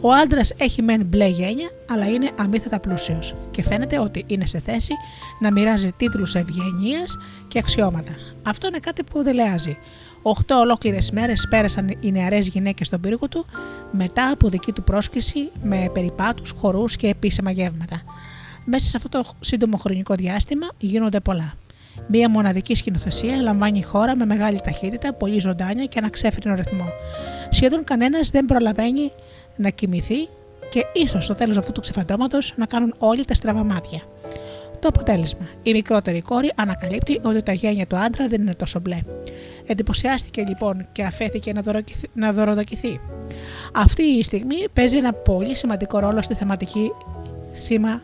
[0.00, 4.58] Ο άντρας έχει μεν μπλε γένια, αλλά είναι αμύθετα πλούσιος και φαίνεται ότι είναι σε
[4.58, 4.92] θέση
[5.40, 7.18] να μοιράζει τίτλους ευγενίας
[7.48, 8.12] και αξιώματα.
[8.42, 9.76] Αυτό είναι κάτι που δελεάζει.
[10.22, 13.46] Οχτώ ολόκληρες μέρες πέρασαν οι νεαρές γυναίκες στον πύργο του
[13.90, 18.02] μετά από δική του πρόσκληση με περιπάτους, χορούς και επίσημα γεύματα.
[18.64, 21.54] Μέσα σε αυτό το σύντομο χρονικό διάστημα γίνονται πολλά.
[22.06, 26.88] Μία μοναδική σκηνοθεσία λαμβάνει η χώρα με μεγάλη ταχύτητα, πολύ ζωντάνια και ένα ξέφρινο ρυθμό.
[27.50, 29.12] Σχεδόν κανένας δεν προλαβαίνει
[29.56, 30.28] να κοιμηθεί
[30.70, 34.02] και ίσως στο τέλος αυτού του ξεφαντώματος να κάνουν όλοι τα στραβά μάτια.
[34.80, 35.48] Το αποτέλεσμα.
[35.62, 38.98] Η μικρότερη κόρη ανακαλύπτει ότι τα γένια του άντρα δεν είναι τόσο μπλε.
[39.66, 41.52] Εντυπωσιάστηκε λοιπόν και αφέθηκε
[42.12, 43.00] να δωροδοκηθεί.
[43.74, 46.90] Αυτή η στιγμή παίζει ένα πολύ σημαντικό ρόλο στη θεματική
[47.54, 48.02] θύμα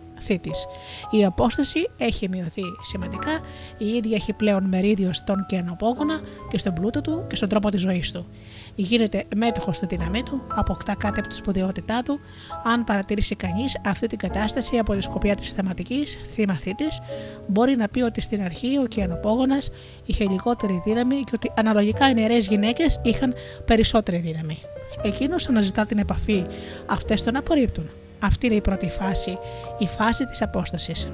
[1.11, 3.41] η απόσταση έχει μειωθεί σημαντικά,
[3.79, 7.81] η ίδια έχει πλέον μερίδιο στον κενοπόγονα και στον πλούτο του και στον τρόπο της
[7.81, 8.27] ζωής του.
[8.75, 12.21] Γίνεται μέτοχος στη δύναμή του, αποκτά κάτι από τη σπουδαιότητά του.
[12.65, 17.01] Αν παρατηρήσει κανείς αυτή την κατάσταση από τη σκοπιά της θεματικής, θύμα θήτης,
[17.47, 19.59] μπορεί να πει ότι στην αρχή ο κενοπόγονα
[20.07, 24.59] είχε λιγότερη δύναμη και ότι αναλογικά οι νεαρές γυναίκες είχαν περισσότερη δύναμη.
[25.03, 26.47] Εκείνος αναζητά την επαφή,
[26.87, 27.91] αυτές τον απορρίπτουν.
[28.19, 29.39] Αυτή είναι η πρώτη φάση,
[29.79, 31.09] η φάση της απόστασης.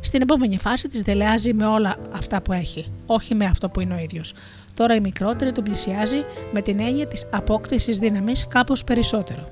[0.00, 3.94] Στην επόμενη φάση της δελεάζει με όλα αυτά που έχει, όχι με αυτό που είναι
[3.94, 4.34] ο ίδιος.
[4.74, 9.48] Τώρα η μικρότερη τον πλησιάζει με την έννοια της απόκτησης δύναμης κάπως περισσότερο.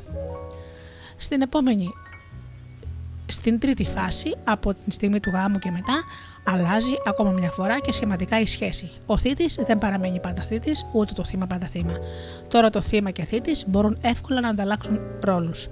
[1.16, 1.88] Στην επόμενη
[3.26, 6.04] στην τρίτη φάση, από την στιγμή του γάμου και μετά,
[6.44, 8.90] αλλάζει ακόμα μια φορά και σχηματικά η σχέση.
[9.06, 11.92] Ο θήτης δεν παραμένει πάντα θήτη, ούτε το θύμα πάντα θύμα.
[12.48, 15.68] Τώρα το θύμα και θήτης μπορούν εύκολα να ανταλλάξουν ρόλους.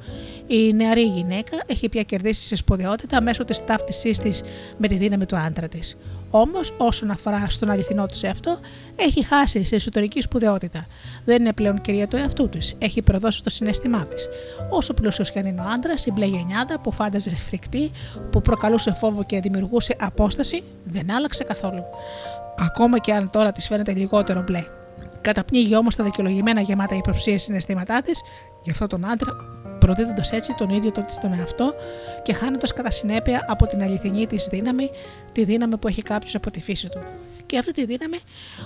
[0.47, 4.43] Η νεαρή γυναίκα έχει πια κερδίσει σε σπουδαιότητα μέσω της ταύτισής της
[4.77, 5.99] με τη δύναμη του άντρα της.
[6.31, 8.59] Όμως, όσον αφορά στον αληθινό τους εαυτό,
[8.97, 10.87] έχει χάσει σε εσωτερική σπουδαιότητα.
[11.25, 12.75] Δεν είναι πλέον κυρία του εαυτού της.
[12.79, 14.29] Έχει προδώσει το συνέστημά της.
[14.71, 17.91] Όσο πλούσιος και αν είναι ο άντρας, η μπλε γενιάδα που φάνταζε φρικτή,
[18.31, 21.83] που προκαλούσε φόβο και δημιουργούσε απόσταση, δεν άλλαξε καθόλου.
[22.59, 24.65] Ακόμα και αν τώρα της φαίνεται λιγότερο μπλε.
[25.21, 28.23] Καταπνίγει όμως τα δικαιολογημένα γεμάτα υποψίες συναισθήματά της
[28.63, 29.33] για αυτόν τον άντρα
[29.87, 31.75] προδίδοντα έτσι τον ίδιο τον εαυτό
[32.23, 34.91] και χάνοντας κατά συνέπεια από την αληθινή της δύναμη,
[35.33, 37.03] τη δύναμη που έχει κάποιος από τη φύση του.
[37.47, 38.19] Και αυτή τη δύναμη,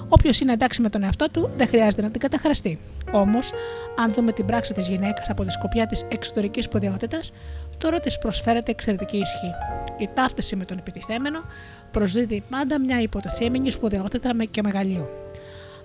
[0.08, 2.78] όποιος είναι εντάξει με τον εαυτό του, δεν χρειάζεται να την καταχραστεί.
[3.12, 3.52] Όμως,
[3.98, 7.32] αν δούμε την πράξη της γυναίκας από τη σκοπιά της εξωτερικής σπουδαιότητας,
[7.78, 9.50] τώρα της προσφέρεται εξαιρετική ισχύ.
[9.98, 11.40] Η ταύτιση με τον επιτιθέμενο
[11.90, 15.29] προσδίδει πάντα μια υποτεθέμενη σπουδαιότητα και μεγαλείο.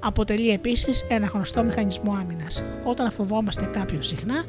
[0.06, 2.64] Αποτελεί επίσης ένα γνωστό μηχανισμό άμυνας.
[2.84, 4.44] Όταν φοβόμαστε κάποιον συχνά,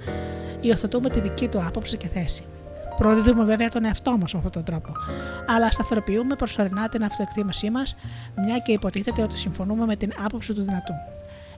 [0.61, 2.45] υιοθετούμε τη δική του άποψη και θέση.
[2.97, 4.93] Προδίδουμε βέβαια τον εαυτό μας με αυτόν τον τρόπο,
[5.47, 7.97] αλλά σταθεροποιούμε προσωρινά την αυτοεκτίμησή μας,
[8.45, 10.93] μια και υποτίθεται ότι συμφωνούμε με την άποψη του δυνατού.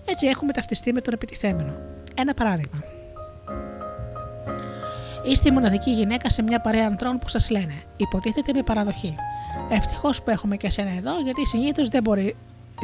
[0.04, 1.72] Έτσι έχουμε ταυτιστεί με τον επιτιθέμενο.
[2.14, 2.82] Ένα παράδειγμα.
[5.24, 7.82] Είστε η μοναδική γυναίκα σε μια παρέα ανδρών που σας λένε.
[7.96, 9.14] Υποτίθεται με παραδοχή.
[9.68, 12.36] Ευτυχώς που έχουμε και εσένα εδώ, γιατί συνήθως δεν μπορεί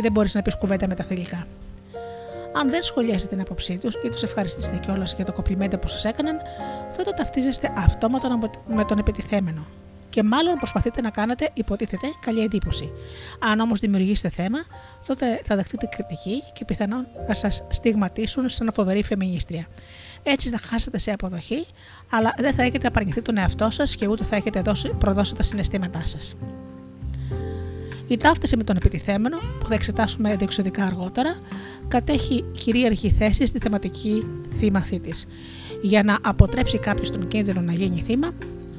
[0.03, 1.47] δεν μπορείς να πεις κουβέντα με τα θηλυκά.
[2.57, 6.05] Αν δεν σχολιάζετε την άποψή τους ή τους ευχαριστήσετε κιόλας για το κοπλιμέντα που σας
[6.05, 6.41] έκαναν,
[6.97, 9.67] τότε ταυτίζεστε αυτόματα με τον επιτιθέμενο.
[10.11, 12.93] Και μάλλον προσπαθείτε να κάνετε, υποτίθεται, καλή εντύπωση.
[13.39, 14.59] Αν όμως δημιουργήσετε θέμα,
[15.07, 19.67] τότε θα δεχτείτε κριτική και πιθανόν να σας στιγματίσουν σαν φοβερή φεμινίστρια.
[20.23, 21.67] Έτσι θα χάσετε σε αποδοχή,
[22.11, 25.43] αλλά δεν θα έχετε απαρνηθεί τον εαυτό σας και ούτε θα έχετε δώσει, προδώσει τα
[25.43, 26.37] συναισθήματά σας.
[28.09, 31.37] Η ταύτιση με τον επιτιθέμενο, που θα εξετάσουμε διεξοδικά αργότερα,
[31.89, 34.27] κατέχει κυρίαρχη θέση στη θεματική
[34.59, 35.11] θύμαθή τη.
[35.83, 38.33] Για να αποτρέψει κάποιος τον κίνδυνο να γίνει θύμα,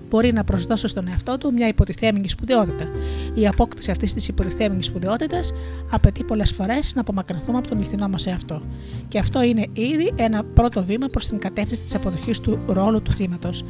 [0.09, 2.87] μπορεί να προσδώσει στον εαυτό του μια υποτιθέμενη σπουδαιότητα.
[3.33, 5.53] Η απόκτηση αυτής της υποτιθέμενης σπουδαιότητας
[5.91, 8.61] απαιτεί πολλές φορές να απομακρυνθούμε από τον αληθινό μας εαυτό.
[9.07, 13.11] Και αυτό είναι ήδη ένα πρώτο βήμα προς την κατεύθυνση της αποδοχής του ρόλου του
[13.11, 13.63] θύματος.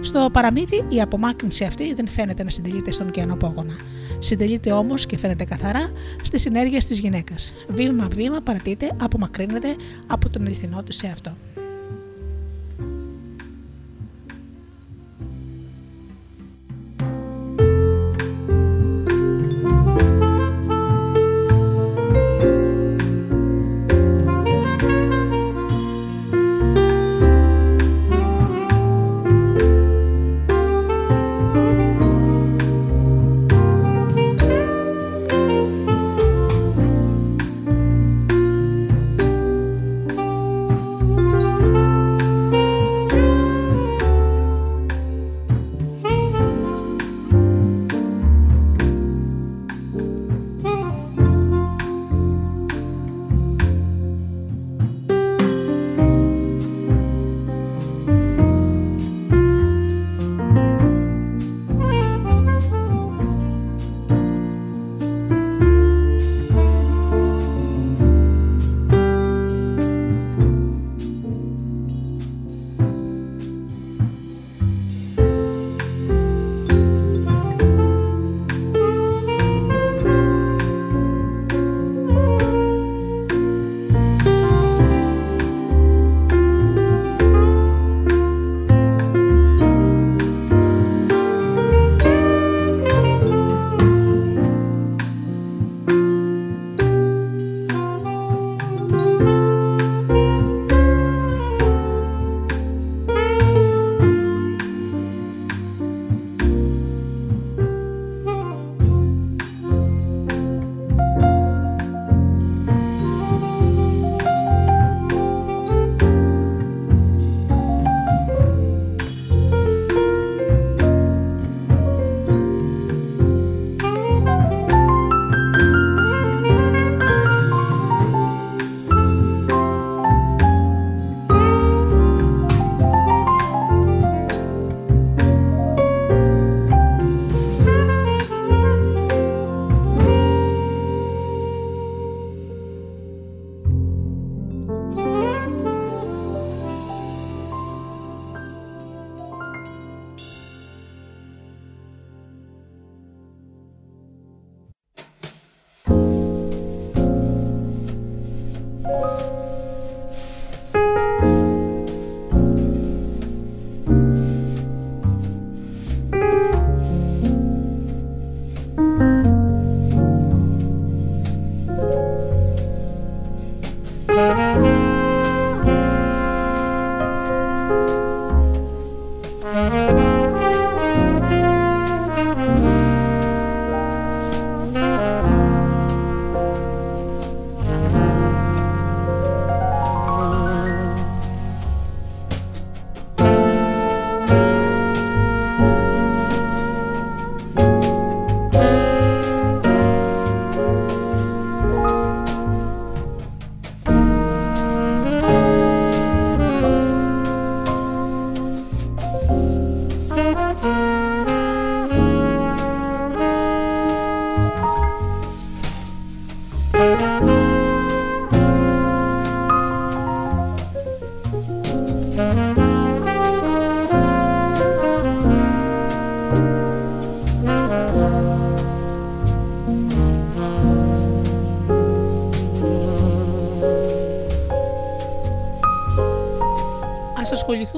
[0.00, 3.76] Στο παραμύθι, η απομάκρυνση αυτή δεν φαίνεται να συντελείται στον κενό πόγονα.
[4.18, 5.90] Συντελείται όμως και φαίνεται καθαρά
[6.22, 7.52] στις συνέργειες της γυναίκας.
[7.68, 9.76] Βήμα-βήμα παρατείται, απομακρύνεται
[10.06, 11.36] από τον αληθινό του εαυτό.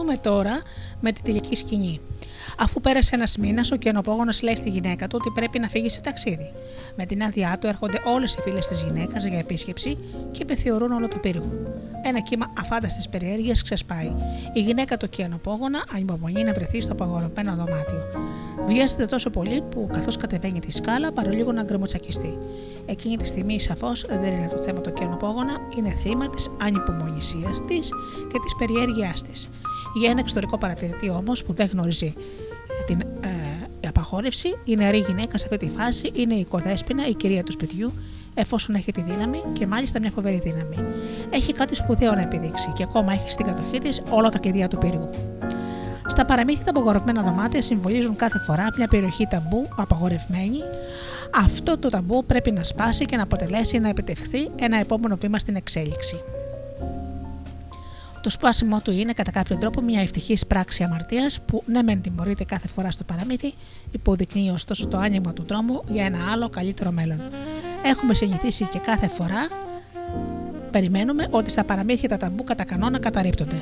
[0.04, 0.62] Ασχοληθούμε τώρα
[1.00, 2.00] με τη τηλική σκηνή.
[2.58, 6.00] Αφού πέρασε ένας μήνας, ο κενοπόγονο λέει στη γυναίκα του ότι πρέπει να φύγει σε
[6.00, 6.52] ταξίδι.
[6.96, 9.98] Με την άδειά του έρχονται όλες οι φίλες της γυναίκας για επίσκεψη
[10.30, 11.52] και επιθεωρούν όλο το πύργο.
[12.02, 14.12] Ένα κύμα αφάνταστης περιέργειας ξεσπάει.
[14.52, 18.02] Η γυναίκα του κενοπόγονα ανυπομονεί να βρεθεί στο απαγορευμένο δωμάτιο.
[18.66, 22.38] Βιάζεται τόσο πολύ που καθώς κατεβαίνει τη σκάλα παρολίγο να γκρεμοτσακιστεί.
[22.86, 27.88] Εκείνη τη στιγμή σαφώς δεν είναι το θέμα του κενοπόγονα, είναι θύμα της ανυπομονησίας της
[28.32, 29.48] και της περιέργειάς της.
[29.94, 32.14] Για ένα εξωτερικό παρατηρητή όμως που δεν γνωρίζει
[32.86, 37.42] την ε, απαγόρευση, η νεαρή γυναίκα σε αυτή τη φάση είναι η οικοδέσποινα, η κυρία
[37.42, 37.92] του σπιτιού,
[38.34, 40.76] εφόσον έχει τη δύναμη και μάλιστα μια φοβερή δύναμη.
[41.30, 44.78] Έχει κάτι σπουδαίο να επιδείξει και ακόμα έχει στην κατοχή της όλα τα κλειδιά του
[44.78, 45.10] πύργου.
[46.06, 50.58] Στα παραμύθια τα απαγορευμένα δωμάτια συμβολίζουν κάθε φορά μια περιοχή ταμπού απαγορευμένη.
[51.34, 55.56] Αυτό το ταμπού πρέπει να σπάσει και να αποτελέσει να επιτευχθεί ένα επόμενο βήμα στην
[55.56, 56.20] εξέλιξη.
[58.24, 62.44] Το σπάσιμο του είναι κατά κάποιο τρόπο μια ευτυχής πράξη αμαρτίας που ναι, μεν τιμωρείται
[62.44, 63.54] κάθε φορά στο παραμύθι,
[63.90, 67.20] υποδεικνύει ωστόσο το άνοιγμα του δρόμου για ένα άλλο καλύτερο μέλλον.
[67.84, 69.48] Έχουμε συνηθίσει και κάθε φορά
[70.70, 73.56] περιμένουμε ότι στα παραμύθια τα ταμπού κατά κανόνα καταρρύπτονται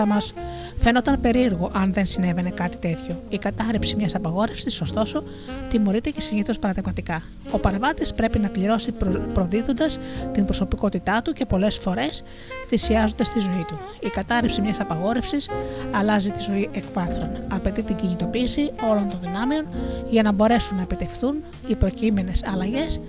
[0.00, 0.34] θα μας
[0.80, 3.22] φαίνονταν περίεργο αν δεν συνέβαινε κάτι τέτοιο.
[3.28, 5.22] Η κατάρρευση μιας απαγόρευσης, ωστόσο,
[5.70, 7.22] τιμωρείται και συνήθως παραδειγματικά.
[7.50, 9.10] Ο παραβάτη πρέπει να πληρώσει προ...
[9.34, 9.98] προδίδοντας
[10.32, 12.24] την προσωπικότητά του και πολλές φορές
[12.66, 13.78] θυσιάζοντας τη ζωή του.
[14.00, 15.48] Η κατάρρευση μιας απαγόρευσης
[15.90, 17.30] αλλάζει τη ζωή εκπάθρων.
[17.52, 19.66] Απαιτεί την κινητοποίηση όλων των δυνάμεων
[20.10, 21.36] για να μπορέσουν να επιτευχθούν
[21.66, 23.00] οι προκείμενες αλλαγές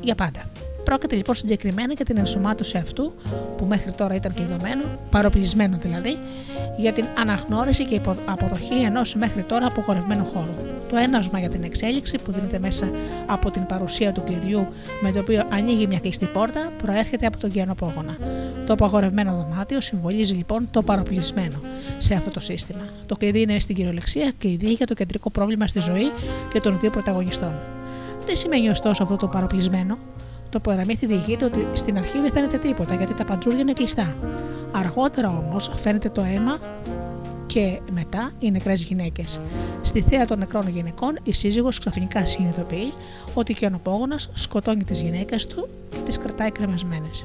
[0.00, 0.61] για πάντα.
[0.84, 3.12] Πρόκειται λοιπόν συγκεκριμένα για την ενσωμάτωση αυτού,
[3.56, 6.18] που μέχρι τώρα ήταν κλειδωμένο, παροπλισμένο δηλαδή,
[6.76, 10.54] για την αναγνώριση και αποδοχή ενός μέχρι τώρα απογορευμένου χώρου.
[10.88, 12.90] Το ένασμα για την εξέλιξη που δίνεται μέσα
[13.26, 14.66] από την παρουσία του κλειδιού
[15.02, 18.16] με το οποίο ανοίγει μια κλειστή πόρτα προέρχεται από τον κενοπόγονα.
[18.66, 21.60] Το απαγορευμένο δωμάτιο συμβολίζει λοιπόν το παροπλισμένο
[21.98, 22.84] σε αυτό το σύστημα.
[23.06, 26.12] Το κλειδί είναι στην κυριολεξία κλειδί για το κεντρικό πρόβλημα στη ζωή
[26.52, 27.52] και των δύο πρωταγωνιστών.
[28.26, 29.98] Τι σημαίνει ωστόσο αυτό το παροπλισμένο.
[30.52, 34.16] Το παραμύθι διηγείται ότι στην αρχή δεν φαίνεται τίποτα γιατί τα παντζούρια είναι κλειστά.
[34.72, 36.58] Αργότερα όμως φαίνεται το αίμα
[37.46, 39.40] και μετά οι νεκρές γυναίκες.
[39.82, 42.92] Στη θέα των νεκρών γυναικών, η σύζυγος ξαφνικά συνειδητοποιεί
[43.34, 47.24] ότι ο ανοπόγονα σκοτώνει τις γυναίκες του και τις κρατάει κρεμασμένες.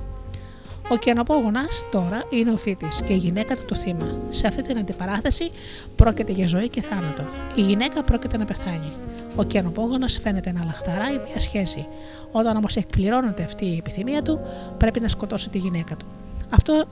[0.90, 4.20] Ο κενοπόγονα τώρα είναι ο θήτης και η γυναίκα του το θύμα.
[4.30, 5.52] Σε αυτή την αντιπαράθεση
[5.96, 7.24] πρόκειται για ζωή και θάνατο.
[7.56, 8.92] Η γυναίκα πρόκειται να πεθάνει.
[9.36, 11.86] Ο κενοπόγονα φαίνεται να λαχταράει μια σχέση.
[12.32, 14.40] Όταν όμως εκπληρώνεται αυτή η επιθυμία του,
[14.78, 16.06] πρέπει να σκοτώσει τη γυναίκα του.
[16.50, 16.86] Αυτό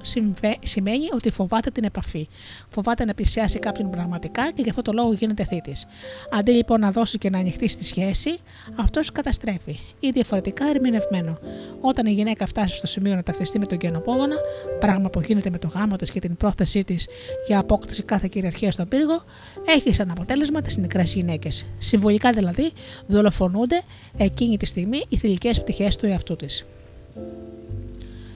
[0.64, 2.28] σημαίνει ότι φοβάται την επαφή.
[2.68, 5.88] Φοβάται να πλησιάσει κάποιον πραγματικά και γι' αυτό το λόγο γίνεται θήτης.
[6.32, 8.38] Αντί λοιπόν να δώσει και να ανοιχτεί στη σχέση,
[8.76, 11.38] αυτός καταστρέφει ή διαφορετικά ερμηνευμένο.
[11.82, 14.36] Όταν η γυναίκα φτάσει στο σημείο να ταυτιστεί με τον κενοπόγονα,
[14.80, 17.08] πράγμα που γίνεται με το γάμο της και την πρόθεσή της
[17.47, 19.24] για απόκτηση κάθε κυριαρχία στον πύργο,
[19.66, 21.66] έχει σαν αποτέλεσμα τις νεκρές γυναίκες.
[21.78, 22.72] Συμβολικά δηλαδή
[23.08, 23.82] δολοφονούνται
[24.18, 26.66] εκείνη τη στιγμή οι θηλυκές πτυχές του εαυτού της.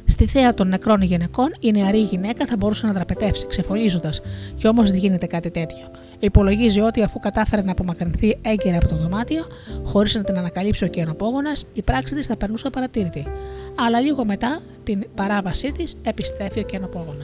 [0.09, 4.09] Στη θέα των νεκρών γυναικών, η νεαρή γυναίκα θα μπορούσε να δραπετεύσει, ξεφωλίζοντα,
[4.55, 5.91] και όμως δεν γίνεται κάτι τέτοιο.
[6.19, 9.45] Υπολογίζει ότι αφού κατάφερε να απομακρυνθεί έγκαιρα από το δωμάτιο,
[9.83, 13.25] χωρίς να την ανακαλύψει ο κενοπόγονα, η πράξη της θα περνούσε απαρατήρητη.
[13.75, 17.23] Αλλά λίγο μετά την παράβασή της επιστρέφει ο κενοπόγονα.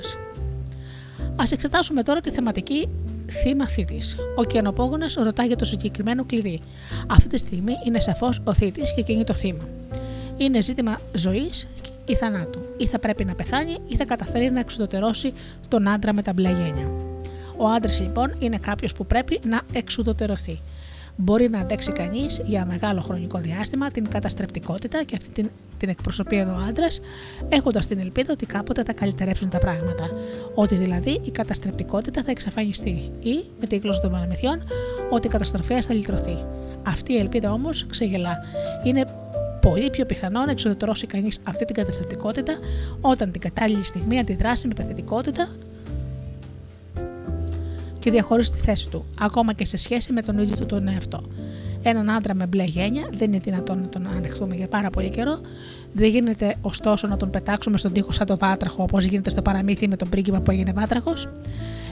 [1.36, 2.90] Α εξετάσουμε τώρα τη θεματική
[3.30, 4.16] θύμα θήτης.
[4.36, 6.60] Ο κενοπόγονα ρωτά για το συγκεκριμένο κλειδί.
[7.08, 9.68] Αυτή τη στιγμή είναι σαφώς ο θήτης και εκείνη το θύμα.
[10.38, 11.68] Είναι ζήτημα ζωής
[12.06, 12.60] ή θανάτου.
[12.78, 15.34] Ή θα πρέπει να πεθάνει ή θα καταφέρει να εξουδετερώσει
[15.68, 16.89] τον άντρα με τα μπλε γένια.
[17.58, 20.60] Ο άντρας λοιπόν είναι κάποιος που πρέπει να εξουδετερωθεί.
[21.18, 26.38] Μπορεί να αντέξει κανείς για μεγάλο χρονικό διάστημα την καταστρεπτικότητα και αυτή την, την εκπροσωπεί
[26.38, 27.01] εδώ ο άντρας,
[27.49, 30.10] έχοντας την ελπίδα ότι κάποτε θα καλυτερέψουν τα πράγματα.
[30.56, 34.64] Ότι δηλαδή η καταστρεπτικότητα θα εξαφανιστεί ή, με τη γλώσσα των παραμυθιών,
[35.10, 36.38] ότι η καταστροφέα θα λυτρωθεί.
[36.88, 38.38] Αυτή η ελπίδα όμως ξεγελά.
[38.84, 39.06] Είναι
[39.70, 42.53] πολύ πιο πιθανό να εξοδετερώσει κανείς αυτή την καταστατικότητα
[43.01, 45.49] όταν την κατάλληλη στιγμή αντιδράσει με παθητικότητα
[47.99, 51.24] και διαχωρίσει τη θέση του, ακόμα και σε σχέση με τον ίδιο του τον εαυτό.
[51.84, 55.39] Έναν άντρα με μπλε γένια δεν είναι δυνατόν να τον ανεχθούμε για πάρα πολύ καιρό.
[55.93, 59.88] Δεν γίνεται ωστόσο να τον πετάξουμε στον τοίχο σαν το βάτραχο, όπως γίνεται στο παραμύθι
[59.88, 61.30] με τον πρίγκιπα που έγινε βάτραχος.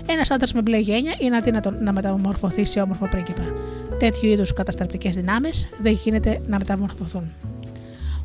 [0.08, 3.54] Ένας άντρας με μπλε γένια είναι αδύνατο να μεταμορφωθεί σε όμορφο πρίγκιπα.
[4.00, 7.32] Τέτοιου είδους καταστρεπτικές δυνάμεις δεν γίνεται να μεταμορφωθούν.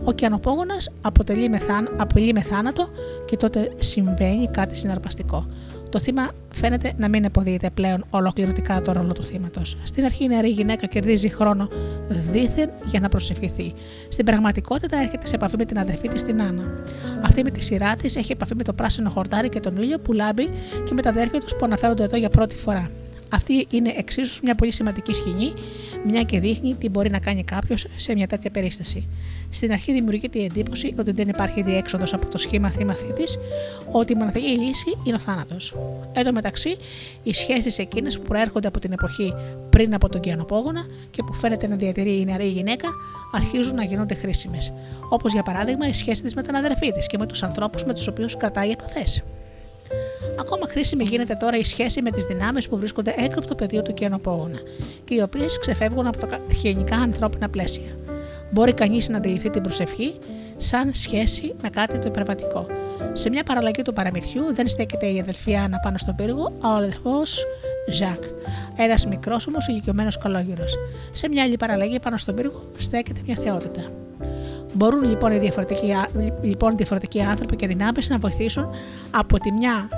[0.04, 2.88] Ο κιανοπόγονας αποτελεί με, θάν, απειλεί με θάνατο
[3.26, 5.46] και τότε συμβαίνει κάτι συναρπαστικό.
[5.90, 9.76] το θύμα φαίνεται να μην αποδίδεται πλέον ολοκληρωτικά το ρόλο του θύματος.
[9.82, 11.68] Στην αρχή η νεαρή γυναίκα κερδίζει χρόνο
[12.08, 13.74] δίθεν για να προσευχηθεί.
[14.08, 16.62] Στην πραγματικότητα έρχεται σε επαφή με την αδερφή της την Άννα.
[17.22, 20.12] Αυτή με τη σειρά της έχει επαφή με το πράσινο χορτάρι και τον ήλιο που
[20.12, 20.48] λάμπει
[20.84, 22.90] και με τα αδέρφια τους που αναφέρονται εδώ για πρώτη φορά.
[23.32, 25.52] Αυτή είναι εξίσου μια πολύ σημαντική σκηνή,
[26.06, 29.08] μια και δείχνει τι μπορεί να κάνει κάποιος σε μια τέτοια περίσταση.
[29.50, 33.24] Στην αρχή δημιουργείται η εντύπωση ότι δεν υπάρχει διέξοδο από το σχήμα θύμα θήτη,
[33.92, 35.74] ότι η μοναδική λύση είναι ο θάνατος.
[36.12, 36.76] Εν τω μεταξύ,
[37.22, 39.34] οι σχέσεις εκείνες που προέρχονται από την εποχή
[39.70, 42.88] πριν από τον Κιανοπόγονα και που φαίνεται να διατηρεί η νεαρή γυναίκα
[43.32, 44.72] αρχίζουν να γίνονται χρήσιμες.
[45.08, 47.94] Όπως για παράδειγμα η σχέση της με την αδερφή της και με τους ανθρώπους με
[47.94, 49.22] τους οποίους κρατάει επαφές.
[50.40, 53.82] Ακόμα χρήσιμη γίνεται τώρα η σχέση με τις δυνάμεις που βρίσκονται έξω από το πεδίο
[53.82, 54.58] του κενοπόγωνα
[55.04, 57.96] και οι οποίες ξεφεύγουν από τα γενικά ανθρώπινα πλαίσια.
[58.50, 60.18] Μπορεί κανείς να αντιληφθεί την προσευχή
[60.56, 62.66] σαν σχέση με κάτι το υπερβατικό.
[63.12, 67.44] Σε μια παραλλαγή του παραμυθιού δεν στέκεται η αδελφή Άννα πάνω στον πύργο, ο αδελφός
[67.90, 68.22] Ζακ,
[68.76, 70.64] ένας μικρός όμως ηλικιωμένος καλόγυρο.
[71.12, 73.82] Σε μια άλλη παραλλαγή πάνω στον πύργο στέκεται μια θεότητα.
[74.74, 75.94] Μπορούν λοιπόν οι διαφορετικοί,
[76.42, 78.70] λοιπόν, διαφορετικοί άνθρωποι και δυνάμεις να βοηθήσουν
[79.10, 79.88] από τη μια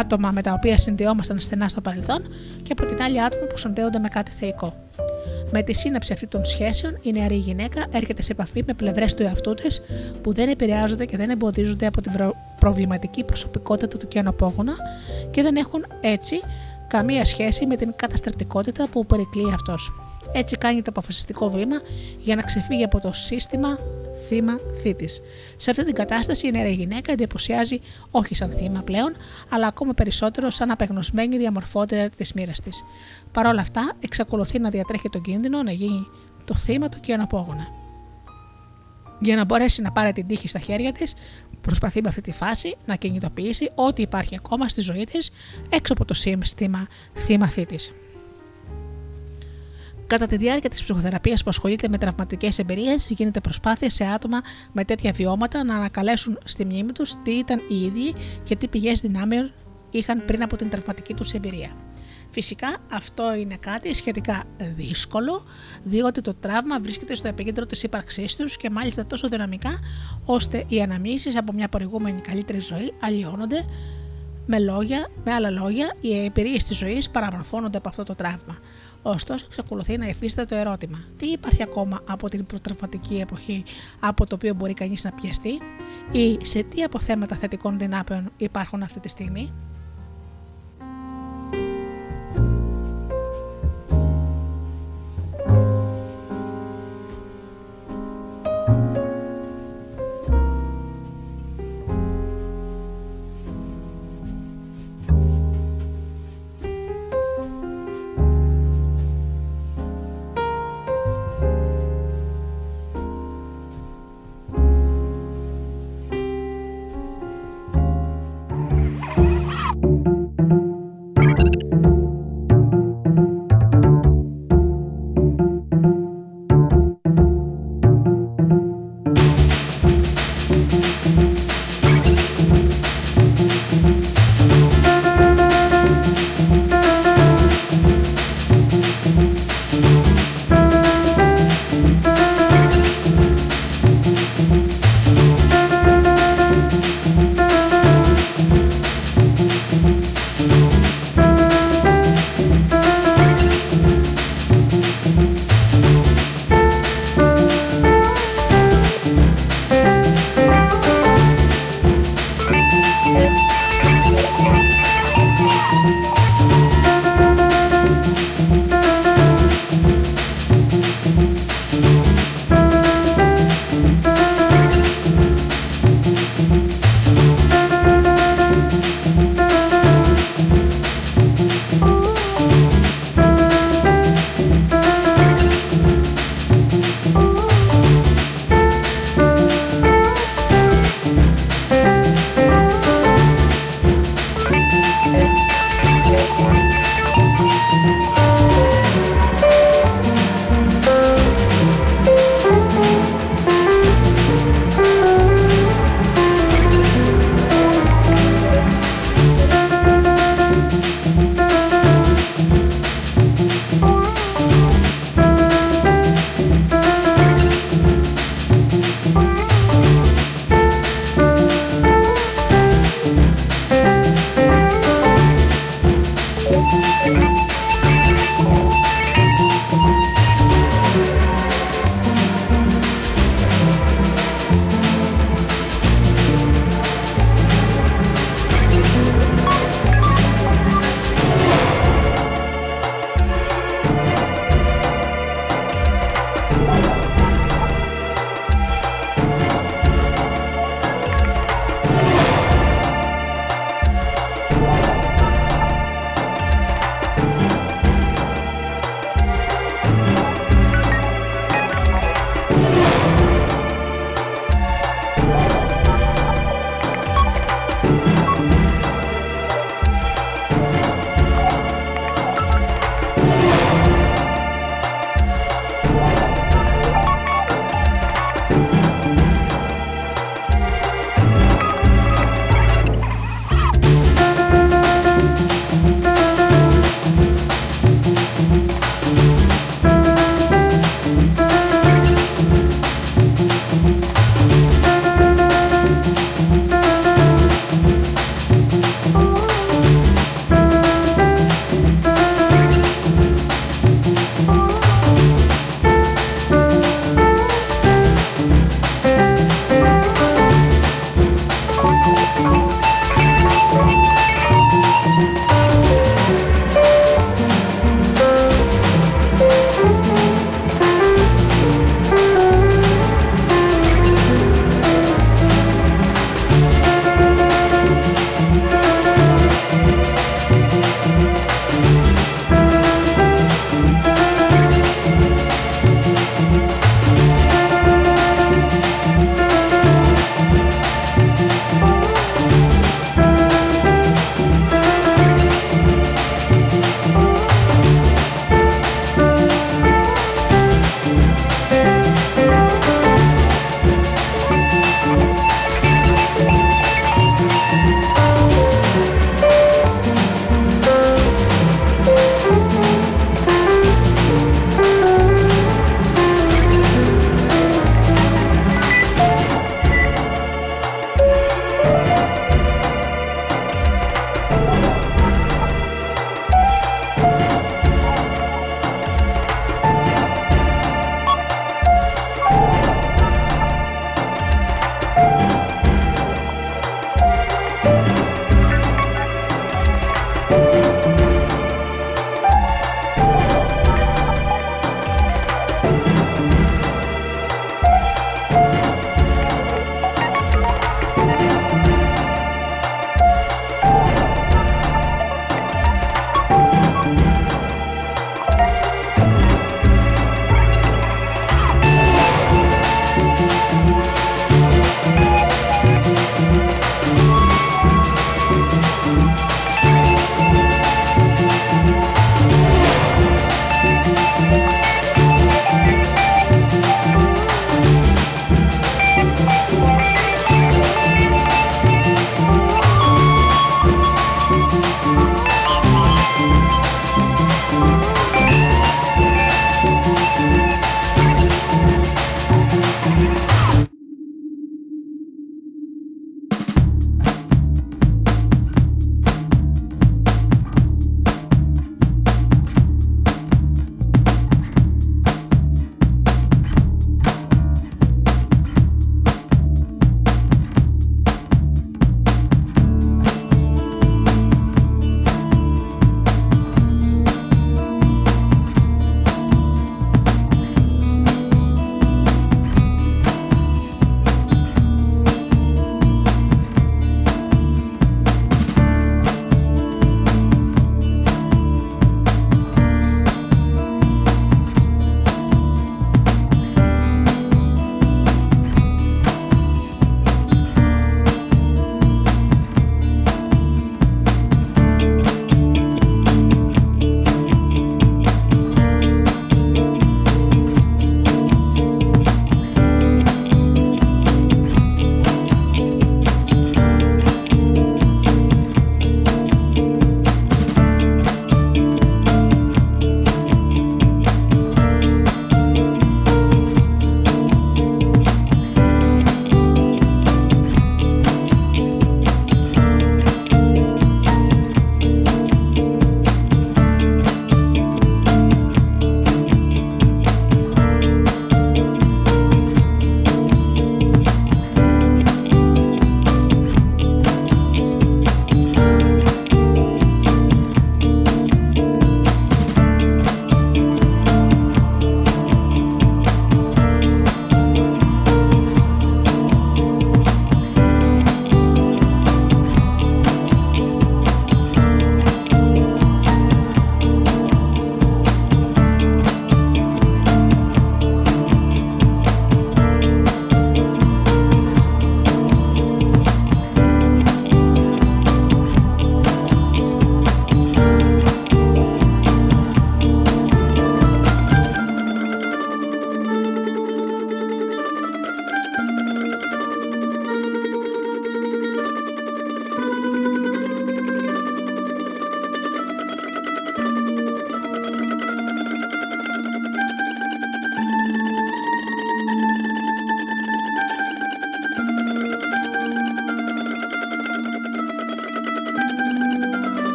[0.00, 2.22] άτομα με τα οποία συνδυόμασταν στενά στο παρελθόν
[2.62, 4.74] και από την άλλη άτομα που συνδέονται με κάτι θεϊκό.
[5.52, 9.22] Με τη σύναψη αυτή των σχέσεων, η νεαρή γυναίκα έρχεται σε επαφή με πλευρές του
[9.22, 9.82] εαυτού της
[10.22, 12.12] που δεν επηρεάζονται και δεν εμποδίζονται από την
[12.60, 14.74] προβληματική προσωπικότητα του κενοπόγωνα
[15.30, 16.40] και δεν έχουν έτσι
[16.88, 19.92] καμία σχέση με την καταστρεπτικότητα που περικλεί αυτός.
[20.32, 21.80] Έτσι κάνει το αποφασιστικό βήμα
[22.20, 23.78] για να ξεφύγει από το σύστημα
[24.28, 24.52] θύμα
[24.82, 25.20] θήτης.
[25.56, 29.16] Σε αυτή την κατάσταση η νέα γυναίκα εντυπωσιάζει όχι σαν θύμα πλέον,
[29.50, 32.84] αλλά ακόμα περισσότερο σαν απεγνωσμένη διαμορφότητα της μοίρας της.
[33.32, 36.06] Παρ' όλα αυτά, εξακολουθεί να διατρέχει τον κίνδυνο να γίνει
[36.44, 37.66] το θύμα του και αναπόγωνα.
[39.20, 41.14] Για να μπορέσει να πάρει την τύχη στα χέρια της,
[41.60, 45.30] προσπαθεί με αυτή τη φάση να κινητοποιήσει ό,τι υπάρχει ακόμα στη ζωή της
[45.68, 47.92] έξω από το σύστημα θύμα θήτης.
[50.14, 54.40] Κατά τη διάρκεια της ψυχοθεραπείας που ασχολείται με τραυματικές εμπειρίες, γίνεται προσπάθεια σε άτομα
[54.72, 59.00] με τέτοια βιώματα να ανακαλέσουν στη μνήμη τους τι ήταν οι ίδιοι και τι πηγές
[59.00, 59.52] δυνάμεων
[59.90, 61.76] είχαν πριν από την τραυματική τους εμπειρία.
[62.30, 64.44] Φυσικά αυτό είναι κάτι σχετικά
[64.76, 65.42] δύσκολο,
[65.84, 69.78] διότι το τραύμα βρίσκεται στο επίκεντρο της ύπαρξής τους και μάλιστα τόσο δυναμικά,
[70.24, 73.64] ώστε οι αναμνήσεις από μια προηγούμενη καλύτερη ζωή αλλοιώνονται
[74.46, 78.58] με λόγια, με άλλα λόγια, οι εμπειρίες της ζωής παραμορφώνονται από αυτό το τραύμα.
[79.06, 83.64] Ωστόσο, εξακολουθεί να υφίσταται το ερώτημα: Τι υπάρχει ακόμα από την προτραυματική εποχή
[84.00, 85.58] από το οποίο μπορεί κανείς να πιαστεί,
[86.12, 89.52] ή σε τι αποθέματα θετικών δυνάμεων υπάρχουν αυτή τη στιγμή;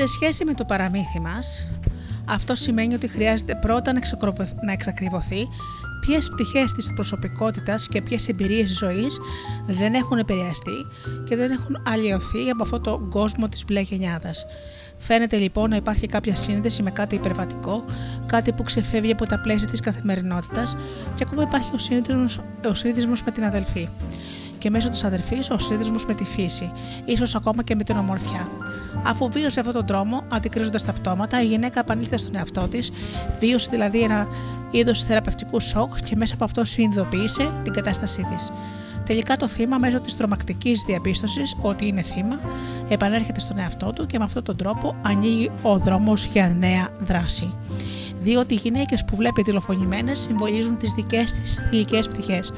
[0.00, 1.68] Σε σχέση με το παραμύθι μας,
[2.24, 3.92] αυτό σημαίνει ότι χρειάζεται πρώτα
[4.62, 5.48] να εξακριβωθεί
[6.00, 9.18] ποιες πτυχές της προσωπικότητας και ποιες εμπειρίες ζωής
[9.66, 10.86] δεν έχουν επηρεαστεί
[11.28, 14.46] και δεν έχουν αλλοιωθεί από αυτόν τον κόσμο της μπλε γενιάδας.
[14.98, 17.84] Φαίνεται λοιπόν να υπάρχει κάποια σύνδεση με κάτι υπερβατικό,
[18.26, 20.76] κάτι που ξεφεύγει από τα πλαίσια της καθημερινότητας
[21.14, 23.88] και ακόμα υπάρχει ο σύνδεσμο με την αδελφή
[24.58, 26.72] και μέσω της αδερφή ο σύνδεσμος με τη φύση,
[27.04, 28.48] ίσως ακόμα και με την ομορφιά.
[29.02, 32.90] Αφού βίωσε αυτόν τον τρόμο, αντικρίζοντας τα πτώματα, η γυναίκα επανήλθε στον εαυτό της,
[33.38, 34.26] βίωσε δηλαδή ένα
[34.70, 38.52] είδος θεραπευτικού σοκ και μέσα από αυτό συνειδητοποίησε την κατάστασή της.
[39.04, 42.40] Τελικά το θύμα μέσω της τρομακτικής διαπίστωσης ότι είναι θύμα
[42.88, 47.54] επανέρχεται στον εαυτό του και με αυτόν τον τρόπο ανοίγει ο δρόμος για νέα δράση
[48.20, 52.52] διότι οι γυναίκες που βλέπει τηλεφωνημένες συμβολίζουν τις δικές της θηλυκέ πτυχές.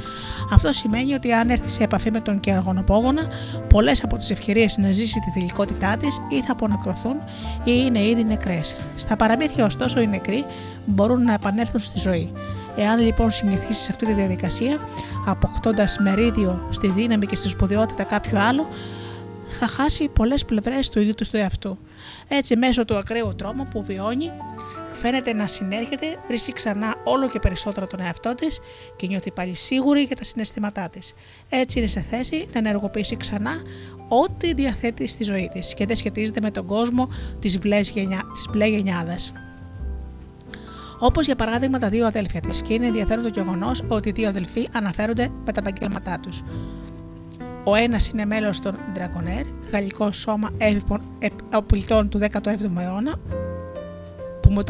[0.50, 3.22] Αυτό σημαίνει ότι αν έρθει σε επαφή με τον κεραργονοπόγονα,
[3.68, 7.16] πολλές από τις ευκαιρίες να ζήσει τη θηλυκότητά της ή θα απονακρωθούν
[7.64, 8.76] ή είναι ήδη νεκρές.
[8.96, 10.44] Στα παραμύθια, ωστόσο, οι νεκροί
[10.86, 12.32] μπορούν να επανέλθουν στη ζωή.
[12.76, 14.78] Εάν λοιπόν συνηθίσεις αυτή τη διαδικασία,
[15.26, 18.66] αποκτώντας μερίδιο στη δύναμη και στη σπουδαιότητα κάποιου άλλου,
[19.58, 21.78] θα χάσει πολλές πλευρές του ίδιου του εαυτού.
[22.28, 24.30] Έτσι, μέσω του ακραίου τρόμου που βιώνει,
[25.02, 28.60] φαίνεται να συνέρχεται, βρίσκει ξανά όλο και περισσότερο τον εαυτό της
[28.96, 31.14] και νιώθει πάλι σίγουρη για τα συναισθήματά της.
[31.48, 33.52] Έτσι είναι σε θέση να ενεργοποιήσει ξανά
[34.08, 37.58] ό,τι διαθέτει στη ζωή της και δεν σχετίζεται με τον κόσμο της
[38.50, 39.32] μπλε γενιάδας.
[40.98, 44.28] Όπως για παράδειγμα τα δύο αδέλφια της, και είναι ενδιαφέρον το γεγονός ότι οι δύο
[44.28, 46.42] αδελφοί αναφέρονται με τα επαγγέλματά τους.
[47.64, 50.50] Ο ένας είναι μέλος των Dragonair, γαλλικό σώμα
[51.52, 53.14] οπλιτών του 17ου αιώνα,
[54.42, 54.62] που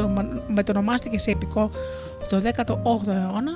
[0.49, 1.70] μετονομάστηκε σε επικό
[2.29, 3.53] το 18ο αιώνα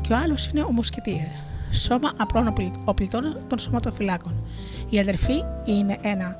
[0.00, 1.26] και ο άλλος είναι ο Μουσκετήρ,
[1.72, 4.46] σώμα απλών οπλιτών των σωματοφυλάκων.
[4.88, 6.36] Η αδερφή είναι ένα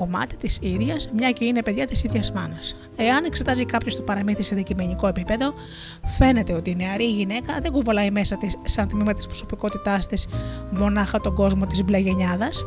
[0.00, 2.76] κομμάτι της ίδιας, μια και είναι παιδιά της ίδιας μάνας.
[2.96, 5.54] Εάν εξετάζει κάποιος το παραμύθι σε δικημενικό επίπεδο,
[6.18, 10.28] φαίνεται ότι η νεαρή γυναίκα δεν κουβαλάει μέσα της, σαν τμήμα της προσωπικότητάς της,
[10.70, 12.64] μονάχα τον κόσμο της μπλε γενιάδας,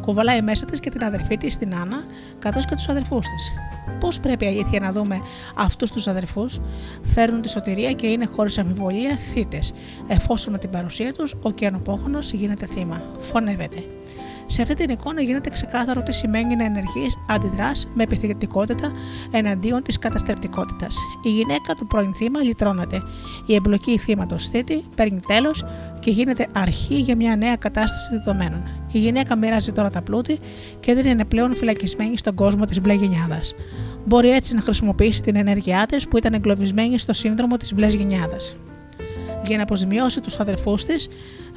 [0.00, 2.04] κουβαλάει μέσα της και την αδερφή της, την Άννα,
[2.38, 3.52] καθώς και τους αδερφούς της.
[4.00, 5.20] Πώς πρέπει αλήθεια να δούμε
[5.56, 6.60] αυτούς τους αδερφούς,
[7.02, 9.72] φέρνουν τη σωτηρία και είναι χωρίς αμφιβολία θύτες,
[10.08, 13.02] εφόσον με την παρουσία τους ο κενοπόχονο γίνεται θύμα.
[13.20, 13.84] Φωνεύεται.
[14.50, 18.92] Σε αυτή την εικόνα γίνεται ξεκάθαρο τι σημαίνει να ενεργείς αντιδράς με επιθετικότητα
[19.30, 20.96] εναντίον της καταστρεπτικότητας.
[21.22, 23.02] Η γυναίκα του πρώην θύμα λυτρώνεται.
[23.46, 25.64] Η εμπλοκή θύματος θήτη παίρνει τέλος
[26.00, 28.62] και γίνεται αρχή για μια νέα κατάσταση δεδομένων.
[28.92, 30.38] Η γυναίκα μοιράζει τώρα τα πλούτη
[30.80, 33.54] και δεν είναι πλέον φυλακισμένη στον κόσμο της μπλε γενιάδας.
[34.04, 38.56] Μπορεί έτσι να χρησιμοποιήσει την ενέργειά της που ήταν εγκλωβισμένη στο σύνδρομο της μπλε γενιάδας.
[39.44, 41.08] Για να αποζημιώσει τους αδερφούς της,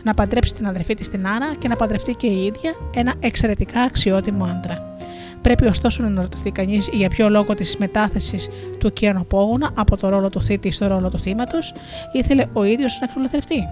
[0.04, 3.82] να παντρέψει την αδερφή της την Άρα και να παντρευτεί και η ίδια ένα εξαιρετικά
[3.82, 4.96] αξιότιμο άντρα.
[5.42, 10.30] Πρέπει ωστόσο να αναρωτηθεί κανείς για ποιο λόγο της μετάθεσης του ωκεανοπόγωνα από το ρόλο
[10.30, 11.74] του θήτη στο ρόλο του θύματος
[12.12, 13.68] ήθελε ο ίδιος να εξολοθρευτεί.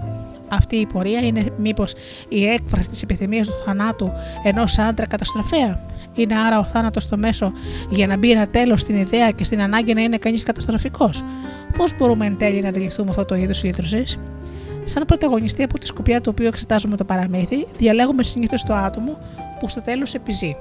[0.48, 1.94] Αυτή η πορεία είναι μήπως
[2.28, 4.10] η έκφραση της επιθυμίας του θανάτου
[4.42, 5.80] ενός άντρα καταστροφέα;
[6.14, 7.52] Είναι άρα ο θάνατος το μέσο
[7.90, 11.22] για να μπει ένα τέλος στην ιδέα και στην ανάγκη να είναι κανείς καταστροφικός.
[11.76, 14.04] Πώς μπορούμε εν τέλει να αντιληφθούμε αυτό το είδος λύτρωση.
[14.84, 19.18] Σαν πρωταγωνιστή από τη σκοπιά του οποίου εξετάζουμε το παραμύθι, διαλέγουμε συνήθως το άτομο
[19.60, 20.56] που στο τέλος επιζεί.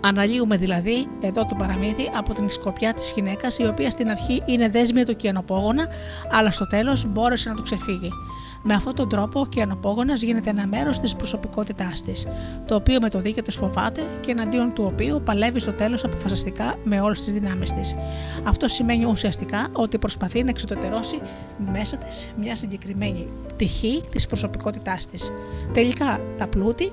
[0.00, 4.68] Αναλύουμε δηλαδή εδώ το παραμύθι από την σκοπιά της γυναίκας, η οποία στην αρχή είναι
[4.68, 5.86] δέσμια του κιανοπόγωνα,
[6.32, 8.10] αλλά στο τέλος μπόρεσε να του ξεφύγει.
[8.62, 12.26] Με αυτόν τον τρόπο ο κιανοπόγονα γίνεται ένα μέρος της προσωπικότητάς της,
[12.66, 16.78] το οποίο με το δίκαιο της φοβάται και εναντίον του οποίου παλεύει στο τέλος αποφασιστικά
[16.84, 17.96] με όλες τις δυνάμεις της.
[18.44, 21.20] Αυτό σημαίνει ουσιαστικά ότι προσπαθεί να εξωτερώσει
[21.72, 25.32] μέσα της μια συγκεκριμένη πτυχή της προσωπικότητάς της.
[25.72, 26.92] Τελικά, τα πλούτη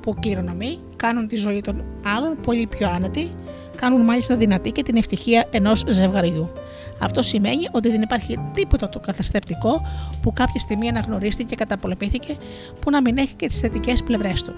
[0.00, 1.84] που κληρονομεί κάνουν τη ζωή των
[2.16, 3.30] άλλων πολύ πιο άνετη,
[3.76, 6.50] κάνουν μάλιστα δυνατή και την ευτυχία ενός ζευγαριού.
[7.00, 9.82] Αυτό σημαίνει ότι δεν υπάρχει τίποτα το καθεστεπτικό
[10.22, 12.36] που κάποια στιγμή αναγνωρίστηκε και καταπολεμήθηκε
[12.80, 14.54] που να μην έχει και τις θετικές πλευρές του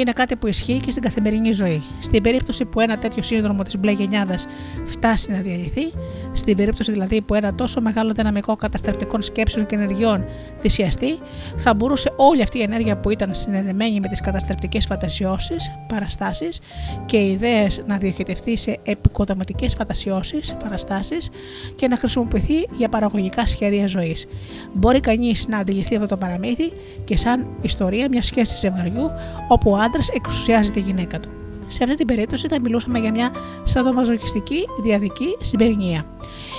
[0.00, 1.82] είναι κάτι που ισχύει και στην καθημερινή ζωή.
[2.00, 4.46] Στην περίπτωση που ένα τέτοιο σύνδρομο της μπλε γενιάδας
[4.84, 5.92] φτάσει να διαλυθεί,
[6.32, 10.24] στην περίπτωση δηλαδή που ένα τόσο μεγάλο δυναμικό καταστρεπτικών σκέψεων και ενεργειών
[10.60, 11.18] θυσιαστεί,
[11.56, 16.60] θα μπορούσε όλη αυτή η ενέργεια που ήταν συνδεδεμένη με τις καταστρεπτικές φαντασιώσεις, παραστάσεις
[17.06, 21.30] και ιδέες να διοχετευτεί σε επικοδοματικές φαντασιώσεις, παραστάσεις
[21.76, 24.26] και να χρησιμοποιηθεί για παραγωγικά σχέδια ζωής.
[24.72, 26.72] Μπορεί κανείς να αντιληφθεί αυτό το παραμύθι
[27.04, 29.10] και σαν ιστορία μιας σχέσης ζευγαριού
[29.48, 31.28] όπου άντρας εξουσιάζει τη γυναίκα του.
[31.66, 33.30] Σε αυτή την περίπτωση θα μιλούσαμε για μια
[33.64, 36.04] σαδομαζοχιστική διαδική συμπερινία.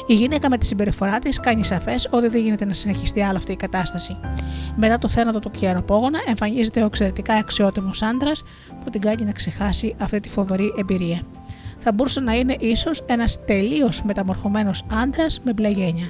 [0.07, 3.51] Η γυναίκα με τη συμπεριφορά της κάνει σαφές ότι δεν γίνεται να συνεχιστεί άλλο αυτή
[3.51, 4.17] η κατάσταση.
[4.75, 8.43] Μετά το θάνατο του Κιεροπόγονα εμφανίζεται ο εξαιρετικά αξιότιμος άντρας
[8.83, 11.21] που την κάνει να ξεχάσει αυτή τη φοβερή εμπειρία.
[11.87, 16.09] Θα μπορούσε να είναι ίσως ένας τελείως μεταμορφωμένος άντρας με μπλε γένια.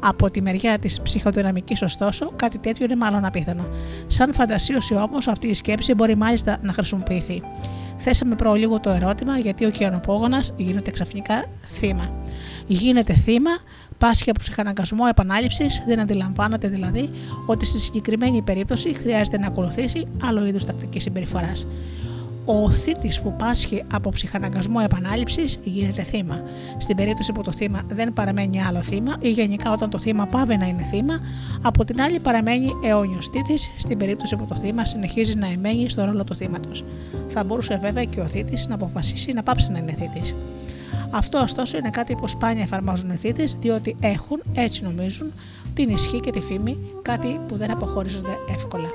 [0.00, 3.66] Από τη μεριά της ψυχοδυναμικής, ωστόσο, κάτι τέτοιο είναι μάλλον απίθανο.
[4.06, 7.42] Σαν φαντασίωση όμως, αυτή η σκέψη μπορεί μάλιστα να χρησιμοποιηθεί.
[7.96, 12.10] Θέσαμε προλίγο το ερώτημα γιατί ο κιανοπόγονα γίνεται ξαφνικά θύμα.
[12.66, 13.50] Γίνεται θύμα,
[13.98, 17.10] πάσχει από ψυχαναγκασμό επανάληψης, δεν αντιλαμβάνεται δηλαδή
[17.46, 21.66] ότι στη συγκεκριμένη περίπτωση χρειάζεται να ακολουθήσει άλλο είδους τακτική συμπεριφοράς.
[22.48, 26.40] Ο θήτης που πάσχει από ψυχαναγκασμό επανάληψης γίνεται θύμα.
[26.78, 30.56] Στην περίπτωση που το θύμα δεν παραμένει άλλο θύμα ή γενικά όταν το θύμα πάβει
[30.56, 31.18] να είναι θύμα,
[31.62, 36.04] από την άλλη παραμένει αιώνιος θήτης στην περίπτωση που το θύμα συνεχίζει να εμένει στο
[36.04, 36.84] ρόλο του θύματος.
[37.28, 40.34] Θα μπορούσε βέβαια και ο θήτης να αποφασίσει να πάψει να είναι θήτης.
[41.10, 45.32] Αυτό ωστόσο είναι κάτι που σπάνια εφαρμόζουν οι θήτες διότι έχουν, έτσι νομίζουν,
[45.74, 48.88] την ισχύ και τη φήμη, κάτι που δεν αποχωρίζονται εύκολα.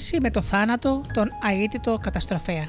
[0.00, 1.28] Ταύτιση με το θάνατο, τον
[1.62, 2.64] αίτητο καταστροφέα.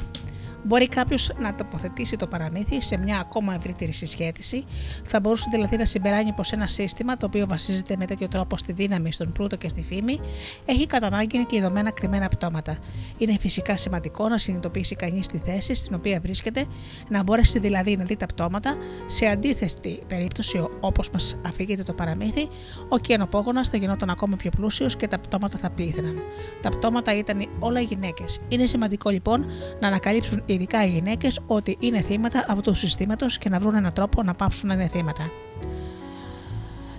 [0.63, 4.63] Μπορεί κάποιος να τοποθετήσει το παραμύθι σε μια ακόμα ευρύτερη συσχέτιση,
[5.03, 8.71] θα μπορούσε δηλαδή να συμπεράνει πως ένα σύστημα το οποίο βασίζεται με τέτοιο τρόπο στη
[8.73, 10.19] δύναμη, στον πλούτο και στη φήμη,
[10.65, 12.77] έχει κατά ανάγκη κλειδωμένα κρυμμένα πτώματα.
[13.21, 16.65] Είναι φυσικά σημαντικό να συνειδητοποιήσει κανείς τη θέση στην οποία βρίσκεται,
[17.09, 18.75] να μπορέσει δηλαδή να δει τα πτώματα,
[19.05, 22.47] σε αντίθετη περίπτωση όπως μας αφήγεται το παραμύθι,
[22.89, 26.21] ο κενοπόγονα θα γινόταν ακόμα πιο πλούσιος και τα πτώματα θα πλήθυναν.
[26.61, 28.41] Τα πτώματα ήταν όλα γυναίκες.
[28.47, 29.45] Είναι σημαντικό λοιπόν
[29.79, 33.93] να ανακαλύψουν ειδικά οι γυναίκες, ότι είναι θύματα αυτού του συστήματος και να βρουν έναν
[33.93, 35.31] τρόπο να πάψουν να είναι θύματα.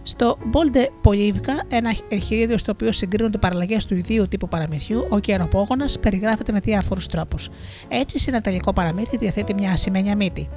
[0.02, 5.98] Στο Μπόλντε Πολίβκα, ένα εγχειρίδιο στο οποίο συγκρίνονται παραλλαγές του ιδίου τύπου παραμυθιού, ο καιροπόγονας
[5.98, 7.48] περιγράφεται με διάφορους τρόπους.
[7.88, 10.48] Έτσι, σε ένα τελικό παραμύθι διαθέτει μια ασημένια μύτη.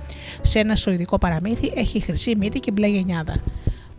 [0.41, 3.35] Σε ένα σοειδικό παραμύθι έχει χρυσή μύτη και μπλε γενιάδα.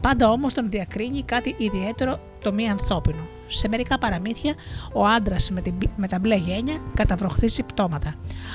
[0.00, 3.35] Πάντα όμως τον διακρίνει κάτι ιδιαίτερο το μη ανθρώπινο.
[3.46, 4.54] Σε μερικά παραμύθια,
[4.92, 5.62] ο άντρας με,
[5.96, 8.14] με τα μπλε γένια καταβροχθίζει πτώματα.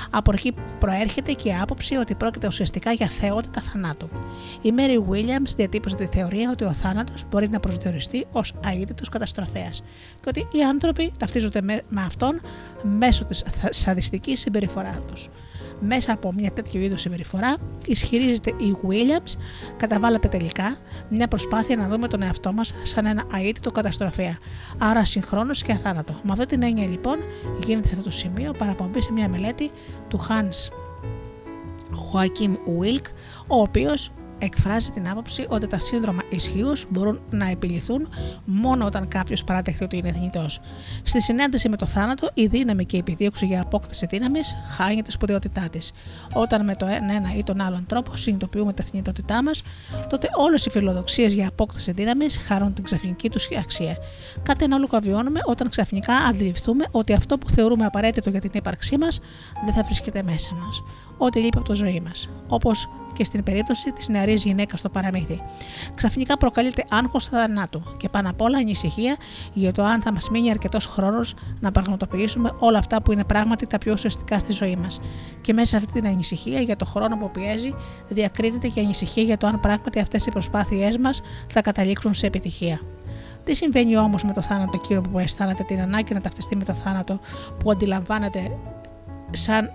[0.09, 4.09] Από εκεί προέρχεται και η άποψη ότι πρόκειται ουσιαστικά για θεότητα θανάτου.
[4.61, 9.83] Η Μέρι Williams διατύπωσε τη θεωρία ότι ο θάνατος μπορεί να προσδιοριστεί ως αίτητος καταστροφέας
[10.21, 12.41] και ότι οι άνθρωποι ταυτίζονται με, με αυτόν
[12.81, 15.29] μέσω της σαδιστικής συμπεριφοράς τους
[15.81, 19.37] μέσα από μια τέτοιου είδους συμπεριφορά, ισχυρίζεται η Williams,
[19.77, 20.77] καταβάλλεται τελικά
[21.09, 24.37] μια προσπάθεια να δούμε τον εαυτό μας σαν ένα αίτητο καταστροφέα,
[24.77, 26.19] άρα συγχρόνως και αθάνατο.
[26.23, 27.17] Με αυτή την έννοια λοιπόν
[27.65, 29.71] γίνεται σε αυτό το σημείο παραπομπή σε μια μελέτη
[30.07, 30.71] του Hans
[31.91, 33.05] Joachim Wilk,
[33.47, 34.11] ο οποίος
[34.41, 38.09] εκφράζει την άποψη ότι τα σύνδρομα ισχύως μπορούν να επιληθούν
[38.45, 40.61] μόνο όταν κάποιος παραδεχτεί ότι είναι θνητός.
[41.03, 45.11] Στη συνάντηση με το θάνατο, η δύναμη και η επιδίωξη για απόκτηση δύναμης χάνει τη
[45.11, 45.91] σπουδαιότητά της.
[46.33, 49.63] Όταν με το ένα ή τον άλλον τρόπο συνειδητοποιούμε τη θνητότητά μας,
[50.09, 53.97] τότε όλες οι φιλοδοξίες για απόκτηση δύναμης χάνουν την ξαφνική τους αξία.
[54.43, 59.19] Κάτι ανάλογο βιώνουμε όταν ξαφνικά αντιληφθούμε ότι αυτό που θεωρούμε απαραίτητο για την ύπαρξή μας
[59.65, 60.83] δεν θα βρίσκεται μέσα μας.
[61.17, 62.29] Ό,τι λείπει από το ζωή μας.
[62.47, 65.41] Όπως και στην περίπτωση της νεαρής γυναίκας στο παραμύθι.
[65.95, 69.15] Ξαφνικά προκαλείται άγχος θανάτου και πάνω απ' όλα ανησυχία
[69.53, 73.67] για το αν θα μας μείνει αρκετός χρόνος να πραγματοποιήσουμε όλα αυτά που είναι πράγματι
[73.67, 74.99] τα πιο ουσιαστικά στη ζωή μας.
[75.41, 77.73] Και μέσα σε αυτή την ανησυχία για το χρόνο που πιέζει,
[78.07, 82.81] διακρίνεται και ανησυχία για το αν πράγματι αυτές οι προσπάθειές μας θα καταλήξουν σε επιτυχία.
[83.43, 86.73] Τι συμβαίνει όμως με το θάνατο εκείνο που αισθάνεται την ανάγκη να ταυτιστεί με το
[86.73, 87.19] θάνατο
[87.59, 88.57] που αντιλαμβάνεται
[89.31, 89.71] σαν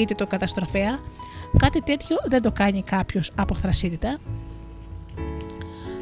[0.00, 0.98] αίτητο καταστροφέα,
[1.58, 4.18] Κάτι τέτοιο δεν το κάνει κάποιος αποθρασίτητα.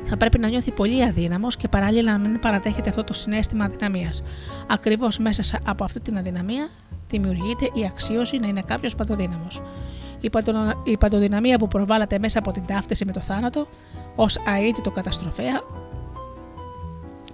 [0.04, 4.22] Θα πρέπει να νιώθει πολύ αδύναμος και παράλληλα να μην παραδέχεται αυτό το συνέστημα αδυναμίας.
[4.66, 6.68] Ακριβώς μέσα από αυτή την αδυναμία
[7.08, 9.62] δημιουργείται η αξίωση να είναι κάποιος παντοδύναμος.
[10.84, 13.66] Η παντοδυναμία που προβάλλεται μέσα από την ταύτιση με το θάνατο
[14.16, 14.36] ως
[14.68, 15.60] αίτητο καταστροφέα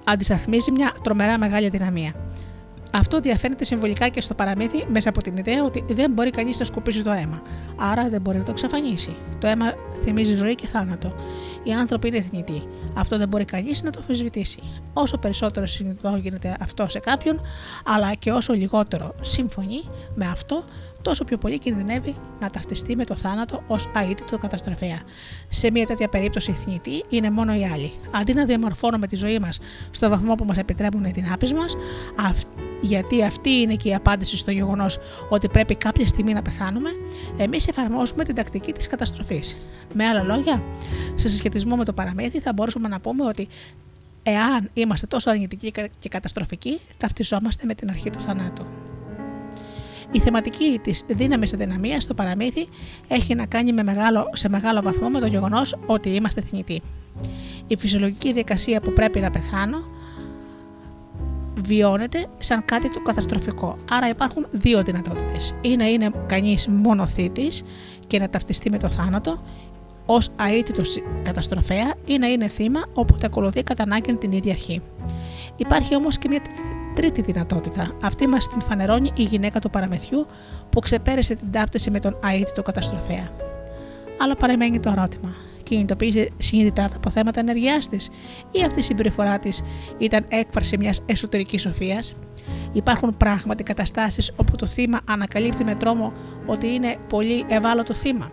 [0.05, 2.13] αντισταθμίζει μια τρομερά μεγάλη δυναμία.
[2.93, 6.65] Αυτό διαφαίνεται συμβολικά και στο παραμύθι μέσα από την ιδέα ότι δεν μπορεί κανείς να
[6.65, 7.43] σκουπίσει το αίμα.
[7.77, 9.17] Άρα δεν μπορεί να το εξαφανίσει.
[9.39, 11.15] Το αίμα θυμίζει ζωή και θάνατο.
[11.63, 12.63] Οι άνθρωποι είναι θνητοί.
[12.95, 14.63] Αυτό δεν μπορεί κανείς να το αμφισβητήσει.
[14.93, 17.41] Όσο περισσότερο συνειδητό γίνεται αυτό σε κάποιον,
[17.85, 19.83] αλλά και όσο λιγότερο συμφωνεί
[20.15, 20.65] με αυτό,
[21.03, 25.01] τόσο πιο πολύ κινδυνεύει να ταυτιστεί με το θάνατο ως αίτητο καταστροφέα.
[25.49, 27.93] Σε μια τέτοια περίπτωση θνητή είναι μόνο οι άλλοι.
[28.11, 29.61] Αντί να διαμορφώνουμε τη ζωή μας
[29.91, 31.77] στο βαθμό που μας επιτρέπουν οι δυνάμεις μας,
[32.81, 34.99] γιατί αυτή είναι και η απάντηση στο γεγονός
[35.29, 36.91] ότι πρέπει κάποια στιγμή να πεθάνουμε,
[37.37, 39.59] εμείς εφαρμόζουμε την τακτική της καταστροφής.
[39.95, 40.63] Με άλλα λόγια,
[41.15, 43.49] σε συσχετισμό με το παραμύθι, θα μπορούσαμε να πούμε ότι
[44.23, 48.88] εάν είμαστε τόσο αρνητικοί και καταστροφικοί, ταυτιζόμαστε με την αρχή του θανάτου.
[50.13, 52.69] Η θεματική της δύναμης αδυναμίας στο παραμύθι
[53.09, 56.83] έχει να κάνει με μεγάλο, σε μεγάλο βαθμό με το γεγονός ότι είμαστε θνητοί.
[57.67, 59.79] Η φυσιολογική διαδικασία που πρέπει να πεθάνω
[61.63, 63.79] βιώνεται σαν κάτι το καταστροφικό.
[63.91, 65.55] Άρα υπάρχουν δύο δυνατότητες.
[65.61, 67.65] Ή να είναι κανείς μόνο θήτης
[68.07, 69.43] και να ταυτιστεί με το θάνατο
[70.07, 74.83] ως αίτητος καταστροφέα ή να είναι θύμα όποτε ακολουθεί κατά ανάγκη την ίδια αρχή.
[75.57, 76.41] Υπάρχει όμως και μια
[76.99, 77.91] τρίτη δυνατότητα.
[78.03, 80.27] Αυτή μας την φανερώνει η γυναίκα του παραμεθιού
[80.71, 83.31] που ξεπέρασε την ταύτιση με τον αίτητο καταστροφέα.
[84.21, 88.11] Αλλά παραμένει το ερώτημα κινητοποίησε συνειδητά τα αποθέματα ενεργειά της,
[88.51, 89.63] ή αυτή η συμπεριφορά της
[89.99, 92.17] ήταν έκφραση μιας εσωτερικής σοφίας;
[92.73, 96.13] Υπάρχουν πράγματι καταστάσεις όπου το θύμα ανακαλύπτει με τρόμο
[96.47, 98.31] ότι είναι πολύ ευάλωτο θύμα;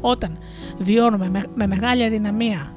[0.00, 0.38] Όταν
[0.78, 2.72] βιώνουμε με μεγάλη αδυναμία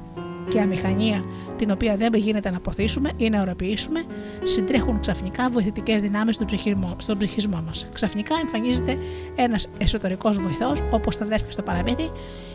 [0.48, 1.24] και αμηχανία
[1.60, 4.02] την οποία δεν γίνεται να αποθήσουμε ή να οροποιήσουμε,
[4.42, 7.88] συντρέχουν ξαφνικά βοηθητικές δυνάμεις στον ψυχισμό, στον ψυχισμό μας.
[7.92, 8.98] Ξαφνικά εμφανίζεται
[9.34, 12.10] ένας εσωτερικός βοηθός, όπως τα αδέρφια στο παραμύθι,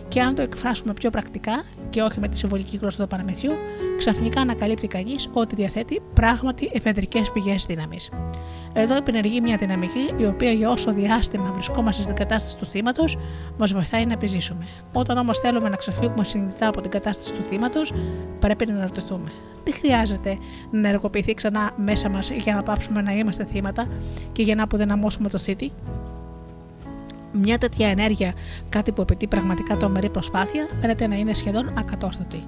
[0.07, 3.52] και αν το εκφράσουμε πιο πρακτικά και όχι με τη συμβολική γλώσσα του παραμυθιού,
[3.98, 8.10] ξαφνικά ανακαλύπτει κανείς ότι διαθέτει πράγματι εφεδρικές πηγές δύναμης.
[8.73, 13.18] Εδώ επενεργεί μια δυναμική η οποία για όσο διάστημα βρισκόμαστε στην κατάσταση του θύματος,
[13.57, 14.68] μας βοηθάει να επιζήσουμε.
[14.94, 17.94] Όταν όμως θέλουμε να ξεφύγουμε συνειδητά από την κατάσταση του θύματος,
[18.40, 19.32] πρέπει να αναρωτηθούμε.
[19.64, 20.38] Τι χρειάζεται
[20.72, 23.88] να ενεργοποιηθεί ξανά μέσα μας για να πάψουμε να είμαστε θύματα
[24.32, 25.72] και για να αποδυναμώσουμε το θήτη;
[27.36, 28.34] Μια τέτοια ενέργεια,
[28.70, 32.44] κάτι που απαιτεί πραγματικά τρομερή προσπάθεια, φαίνεται να είναι σχεδόν ακατόρθωτη.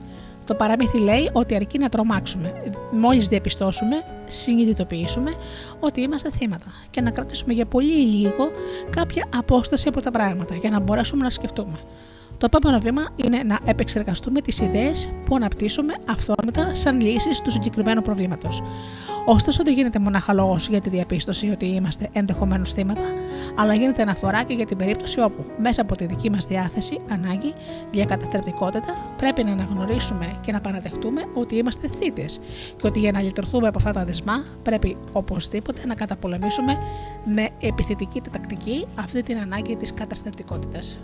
[0.45, 3.95] Το παραμύθι λέει ότι αρκεί να τρομάξουμε, μόλις διαπιστώσουμε,
[4.27, 5.33] συνειδητοποιήσουμε
[5.79, 8.51] ότι είμαστε θύματα και να κρατήσουμε για πολύ λίγο
[8.89, 11.79] κάποια απόσταση από τα πράγματα για να μπορέσουμε να σκεφτούμε.
[12.37, 18.01] Το επόμενο βήμα είναι να επεξεργαστούμε τις ιδέες που αναπτύσσουμε αυθόρμητα σαν λύσεις του συγκεκριμένου
[18.01, 18.63] προβλήματος.
[19.25, 23.03] Ωστόσο, δεν γίνεται μονάχα λόγος για τη διαπίστωση ότι είμαστε ενδεχομένως θύματα,
[23.55, 27.53] αλλά γίνεται αναφορά και για την περίπτωση όπου, μέσα από τη δική μας διάθεση, ανάγκη
[27.91, 32.39] για καταστρεπτικότητα, πρέπει να αναγνωρίσουμε και να παραδεχτούμε ότι είμαστε θύτες
[32.75, 36.77] και ότι για να λυτρωθούμε από αυτά τα δεσμά, πρέπει οπωσδήποτε να καταπολεμήσουμε
[37.25, 40.99] με επιθετική τακτική αυτή την ανάγκη της καταστρεπτικότητας.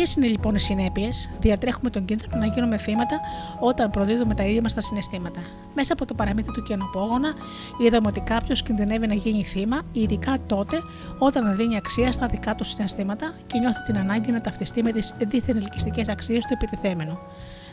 [0.00, 3.20] Ποιες είναι λοιπόν οι συνέπειες, διατρέχουμε τον κίνδυνο να γίνουμε θύματα
[3.60, 5.40] όταν προδίδουμε τα ίδια μας τα συναισθήματα.
[5.74, 7.32] Μέσα από το παραμύθι του κενοπόγωνα,
[7.78, 10.80] είδαμε ότι κάποιος κινδυνεύει να γίνει θύμα, ειδικά τότε
[11.18, 14.92] όταν δεν δίνει αξία στα δικά του συναισθήματα και νιώθει την ανάγκη να ταυτιστεί με
[14.92, 17.18] τις δίθεν ελκυστικές αξίες του επιτεθέμενου.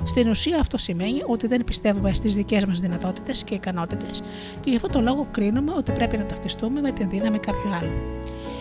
[0.04, 4.24] Στην ουσία αυτό σημαίνει ότι δεν πιστεύουμε στις δικές μας δυνατότητες και ικανότητες
[4.60, 7.92] και γι' αυτό το λόγο κρίνουμε ότι πρέπει να ταυτιστούμε με την δύναμη κάποιου άλλου.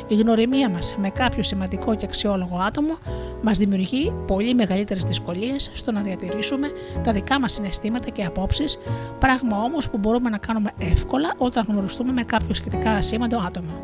[0.09, 2.99] Η γνωριμία μας με κάποιο σημαντικό και αξιόλογο άτομο
[3.43, 6.71] μας δημιουργεί πολύ μεγαλύτερες δυσκολίες στο να διατηρήσουμε
[7.03, 8.79] τα δικά μας συναισθήματα και απόψεις,
[9.19, 13.81] πράγμα όμως που μπορούμε να κάνουμε εύκολα όταν γνωριστούμε με κάποιο σχετικά ασήμαντο άτομο.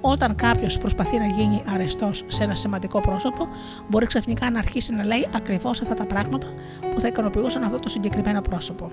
[0.00, 3.48] Όταν κάποιος προσπαθεί να γίνει αρεστός σε ένα σημαντικό πρόσωπο,
[3.88, 6.46] μπορεί ξαφνικά να αρχίσει να λέει ακριβώς αυτά τα πράγματα
[6.94, 8.90] που θα ικανοποιούσαν αυτό το συγκεκριμένο πρόσωπο.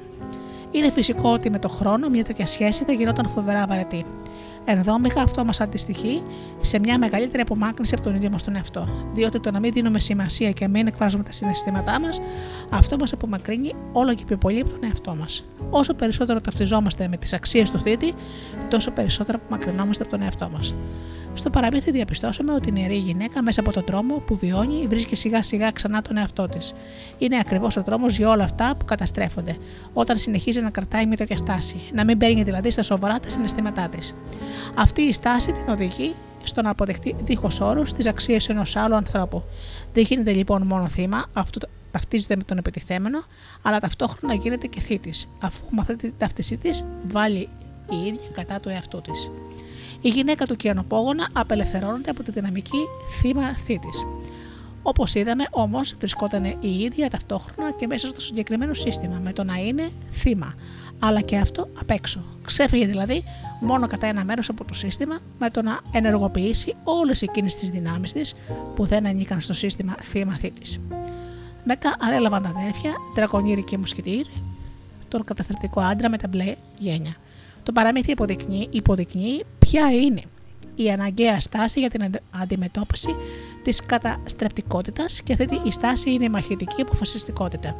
[0.71, 4.05] Είναι φυσικό ότι με το χρόνο μια τέτοια σχέση θα γινόταν φοβερά βαρετή.
[4.65, 6.21] Ενδόμηχα αυτό μας αντιστοιχεί
[6.61, 8.87] σε μια μεγαλύτερη απομάκρυνση από τον ίδιο μας τον εαυτό.
[9.13, 12.19] Διότι το να μην δίνουμε σημασία και να μην εκφράζουμε τα συναισθήματά μας,
[12.69, 15.43] αυτό μας απομακρύνει όλο και πιο πολύ από τον εαυτό μας.
[15.69, 18.13] Όσο περισσότερο ταυτιζόμαστε με τις αξίες του θήτη,
[18.69, 20.73] τόσο περισσότερο απομακρυνόμαστε από τον εαυτό μας.
[21.35, 25.43] Στο παραμύθι διαπιστώσαμε ότι η νεαρή γυναίκα μέσα από τον τρόμο που βιώνει βρίσκει σιγά
[25.43, 26.73] σιγά ξανά τον εαυτό της.
[27.17, 29.57] Είναι ακριβώς ο τρόμος για όλα αυτά που καταστρέφονται,
[29.93, 33.89] όταν συνεχίζει να κρατάει μια τέτοια στάση, να μην παίρνει δηλαδή στα σοβαρά τα συναισθήματά
[33.89, 34.15] της.
[34.75, 39.43] Αυτή η στάση την οδηγεί στο να αποδεχτεί δίχως όρους τις αξίες ενός άλλου ανθρώπου.
[39.93, 41.59] Δεν γίνεται λοιπόν μόνο θύμα, αυτού
[41.91, 43.23] ταυτίζεται με τον επιτιθέμενο,
[43.61, 47.49] αλλά ταυτόχρονα γίνεται και θήτης, αφού με αυτή τη ταύτισή της βάλει
[47.89, 49.31] η ίδια κατά του εαυτού της
[50.03, 52.87] η γυναίκα του Κιανοπόγωνα απελευθερώνεται από τη δυναμική
[53.19, 53.89] θύμα θήτη.
[54.83, 59.55] Όπως είδαμε, όμως, βρισκόταν η ίδια ταυτόχρονα και μέσα στο συγκεκριμένο σύστημα, με το να
[59.55, 60.53] είναι θύμα,
[60.99, 62.23] αλλά και αυτό απ' έξω.
[62.45, 63.23] Ξέφυγε δηλαδή
[63.59, 68.13] μόνο κατά ένα μέρος από το σύστημα, με το να ενεργοποιήσει όλες εκείνες τις δυνάμεις
[68.13, 68.35] της
[68.75, 70.79] που δεν ανήκαν στο σύστημα θύμα θήτη.
[71.63, 74.25] Μετά ανέλαβαν τα αδέρφια, Τρακονίρη και Μουσκητήρ,
[75.07, 77.15] τον καταστρεπτικό άντρα με τα μπλε γένια.
[77.63, 80.21] Το παραμύθι υποδεικνύει, υποδεικνύει ποια είναι
[80.75, 82.09] η αναγκαία στάση για την
[82.41, 83.15] αντιμετώπιση
[83.63, 87.75] της καταστρεπτικότητας και αυτή η στάση είναι η μαχητική αποφασιστικότητα.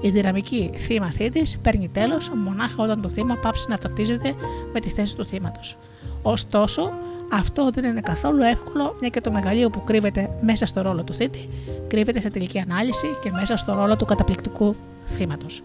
[0.00, 4.34] Η δυναμική θύμα θήτη παίρνει τέλος μονάχα όταν το θύμα πάψει να ταυτίζεται
[4.72, 5.76] με τη θέση του θύματος.
[6.22, 6.92] Ωστόσο,
[7.32, 11.14] αυτό δεν είναι καθόλου εύκολο, μια και το μεγαλείο που κρύβεται μέσα στο ρόλο του
[11.14, 11.48] θήτη
[11.88, 14.76] κρύβεται σε τελική ανάλυση και μέσα στο ρόλο του καταπληκτικού
[15.06, 15.62] θύματος.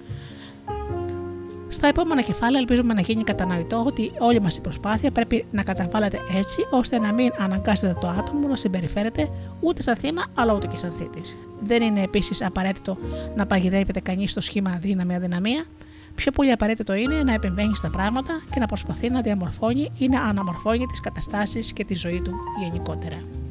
[1.69, 6.19] Στα επόμενα κεφάλαια ελπίζουμε να γίνει κατανοητό ότι όλη μας η προσπάθεια πρέπει να καταβάλλεται
[6.35, 9.29] έτσι ώστε να μην αναγκάσετε το άτομο να συμπεριφέρεται
[9.59, 11.37] ούτε σαν θύμα αλλά ούτε και σαν θήτης.
[11.59, 12.97] Δεν είναι επίσης απαραίτητο
[13.35, 15.63] να παγιδεύεται κανείς στο σχήμα δύναμη-αδυναμία.
[16.15, 20.21] Πιο πολύ απαραίτητο είναι να επεμβαίνει στα πράγματα και να προσπαθεί να διαμορφώνει ή να
[20.21, 22.33] αναμορφώνει τις καταστάσεις και τη ζωή του
[22.63, 23.46] γενικότερα.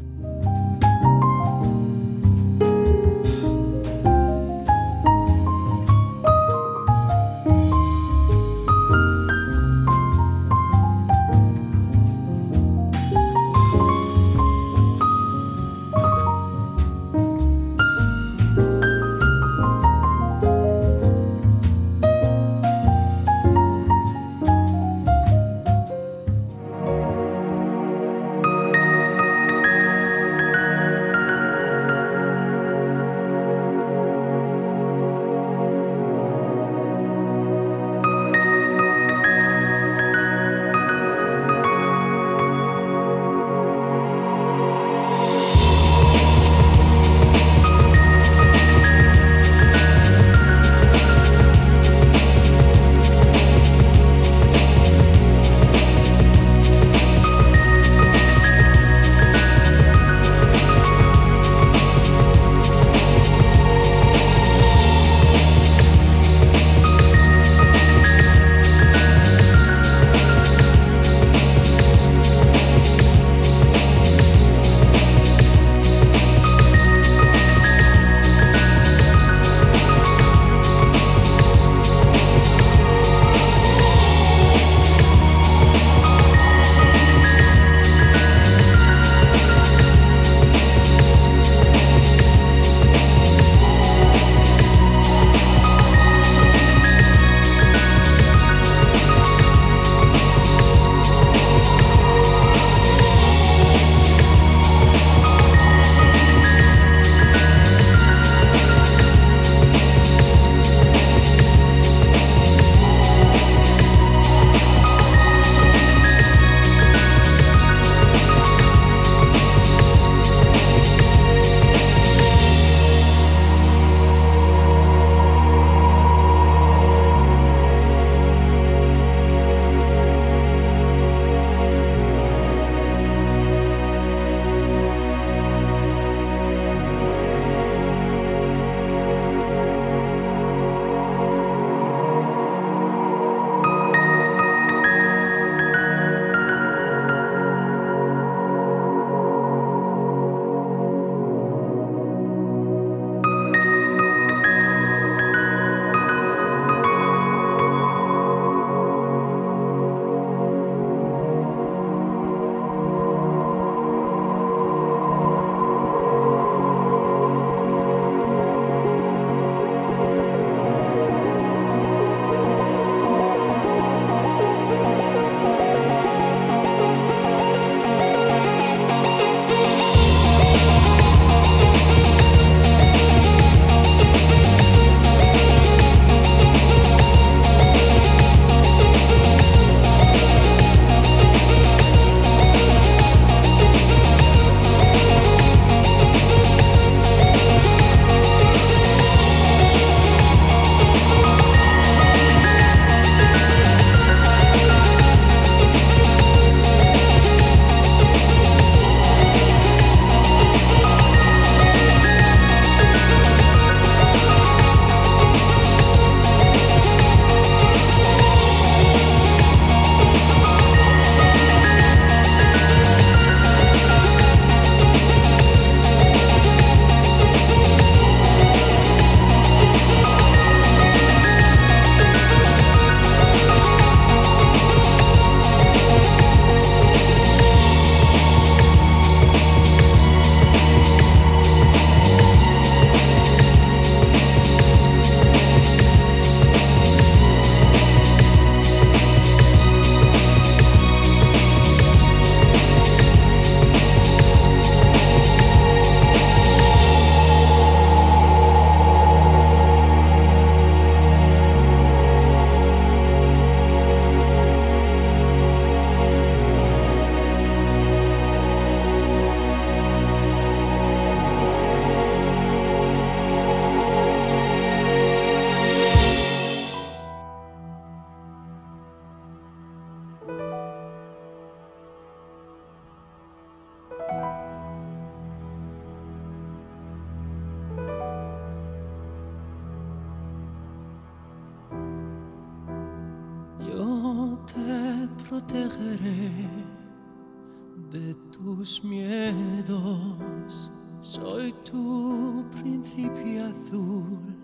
[303.47, 304.37] Azul,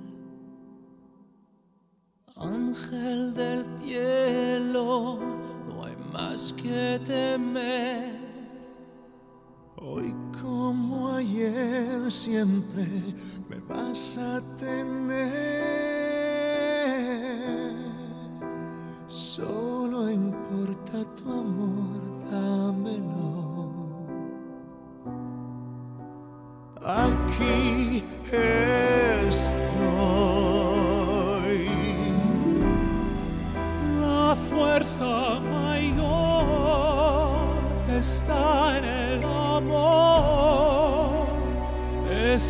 [2.36, 5.18] ángel del cielo,
[5.66, 8.20] no hay más que temer.
[9.76, 12.86] Hoy como ayer siempre
[13.48, 15.22] me vas a tener.
[19.08, 22.00] Solo importa tu amor,
[22.30, 23.22] dámelo.
[26.84, 28.04] Aquí.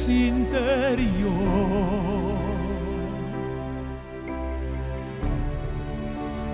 [0.03, 1.33] Es interior.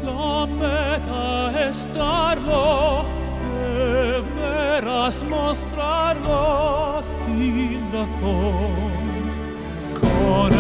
[0.05, 3.05] La meta es darlo,
[3.75, 8.75] deberás mostrarlo sin razón,
[10.01, 10.53] con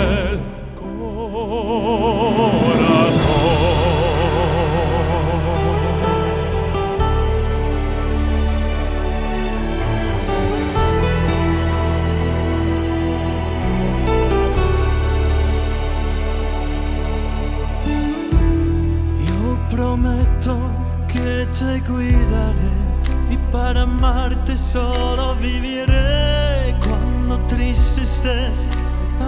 [24.56, 26.74] solo viviré.
[26.86, 28.68] Cuando triste estés,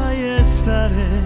[0.05, 1.21] ahí estaré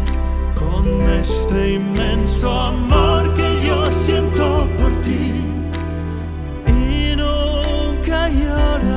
[0.55, 0.85] con
[1.21, 5.23] este inmenso amor que yo siento por ti.
[6.67, 8.94] Y nunca llorarás,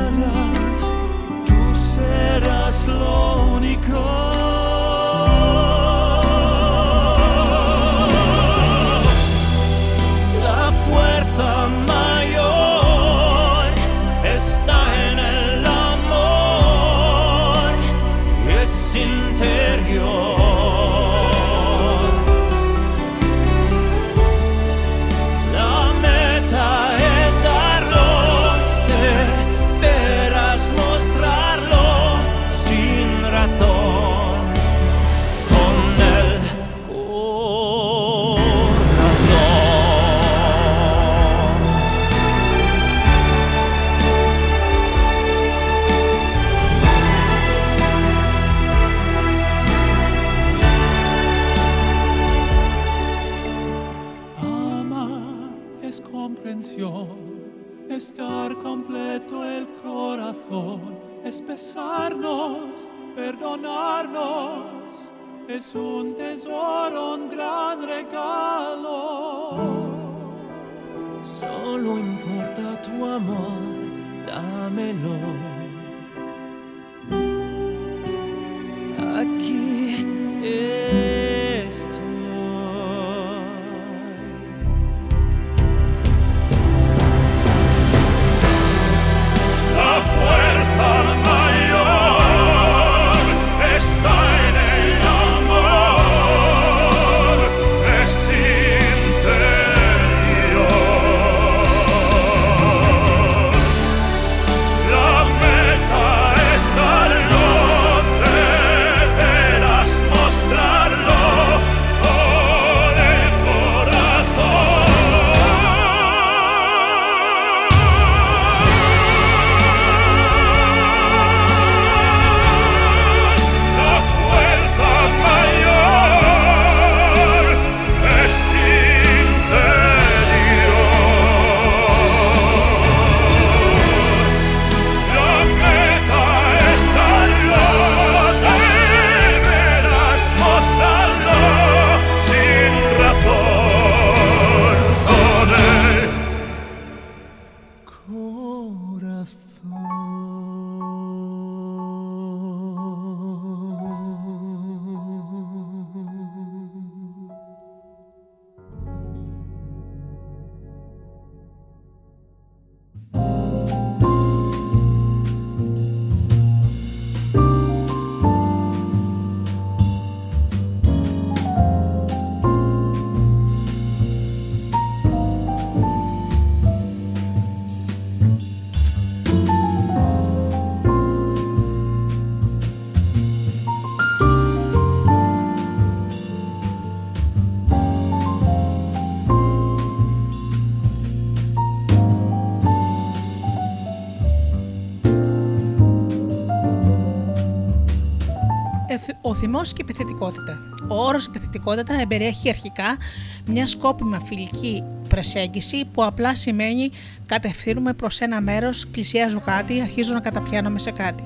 [199.37, 200.59] θυμός και η επιθετικότητα.
[200.87, 202.97] Ο όρος επιθετικότητα εμπεριέχει αρχικά
[203.45, 206.91] μια σκόπιμα φιλική προσέγγιση που απλά σημαίνει
[207.25, 211.23] κατευθύνουμε προς ένα μέρος, πλησιάζω κάτι, αρχίζω να καταπιάνομαι σε κάτι.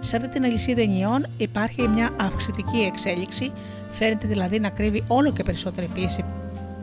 [0.00, 3.52] Σε αυτή την αλυσίδα ενιών υπάρχει μια αυξητική εξέλιξη,
[3.90, 6.24] φαίνεται δηλαδή να κρύβει όλο και περισσότερη πίεση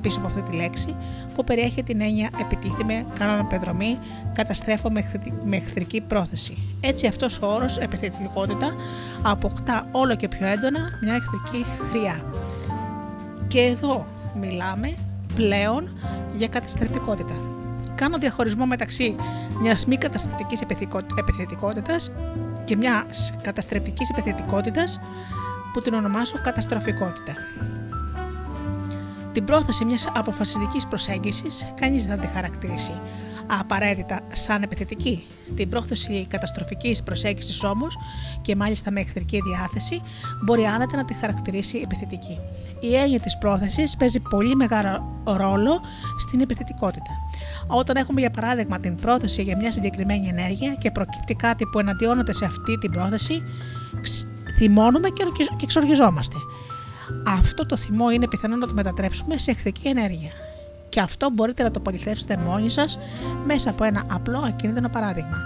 [0.08, 0.96] πίσω από αυτή τη λέξη,
[1.36, 3.98] που περιέχει την έννοια επιτίθεμαι, κάνω πεδρομή,
[4.34, 4.90] καταστρέφω
[5.44, 6.58] με εχθρική πρόθεση.
[6.80, 8.76] Έτσι αυτός ο όρος επιθετικότητα
[9.22, 12.22] αποκτά όλο και πιο έντονα μια εχθρική χρειά.
[13.48, 14.08] Και εδώ
[14.40, 14.96] μιλάμε
[15.36, 15.90] πλέον
[16.36, 17.36] για καταστρεπτικότητα.
[17.96, 19.16] Κάνω διαχωρισμό μεταξύ
[19.62, 20.62] μιας μη καταστρεπτικής
[21.18, 22.12] επιθετικότητας
[22.66, 25.00] και μιας καταστρεπτικής επιθετικότητας
[25.74, 27.34] που την ονομάζω καταστροφικότητα.
[29.38, 32.92] Την πρόθεση μιας αποφασιστικής προσέγγισης κανείς δεν θα τη χαρακτηρίσει
[33.60, 35.24] απαραίτητα σαν επιθετική.
[35.56, 37.98] Την πρόθεση καταστροφικής προσέγγισης όμως
[38.42, 40.02] και μάλιστα με εχθρική διάθεση
[40.44, 42.40] μπορεί άνετα να τη χαρακτηρίσει επιθετική.
[42.80, 45.82] Η έννοια της πρόθεσης παίζει πολύ μεγάλο ρόλο
[46.18, 47.12] στην επιθετικότητα.
[47.68, 52.34] Όταν έχουμε για παράδειγμα την πρόθεση για μια συγκεκριμένη ενέργεια και προκύπτει κάτι που εναντιώνεται
[52.34, 53.44] σε αυτή την πρόθεση,
[54.58, 55.24] θυμώνουμε και
[55.64, 56.36] εξοργιζόμαστε
[57.28, 60.32] αυτό το θυμό είναι πιθανό να το μετατρέψουμε σε εχθρική ενέργεια.
[60.90, 63.00] Και αυτό μπορείτε να το πολυθέψετε μόνοι σας
[63.46, 65.38] μέσα από ένα απλό ακίνδυνο παράδειγμα.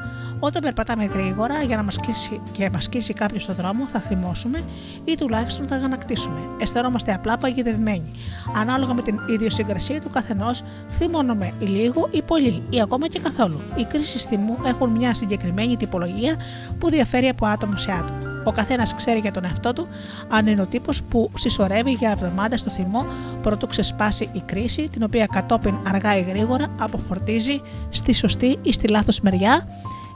[0.43, 4.63] Όταν περπατάμε γρήγορα για να μας κλείσει και μας κλείσει κάποιος στον δρόμο, θα θυμώσουμε
[5.03, 6.39] ή τουλάχιστον θα γανακτήσουμε.
[6.59, 8.11] Αισθανόμαστε απλά παγιδευμένοι.
[8.55, 13.61] Ανάλογα με την ιδιοσυγκρασία του καθενός, θυμώνουμε λίγο ή πολύ ή ακόμα και καθόλου.
[13.75, 16.35] Οι κρίσεις θυμού έχουν μια συγκεκριμένη τυπολογία
[16.79, 18.19] που διαφέρει από άτομο σε άτομο.
[18.45, 19.87] Ο καθένας ξέρει για τον εαυτό του
[20.29, 23.05] αν είναι ο τύπος που συσσωρεύει για εβδομάδες το θυμό
[23.41, 28.87] πρωτού ξεσπάσει η κρίση, την οποία κατόπιν αργά ή γρήγορα αποφορτίζει στη σωστή ή στη
[28.87, 29.67] λάθος μεριά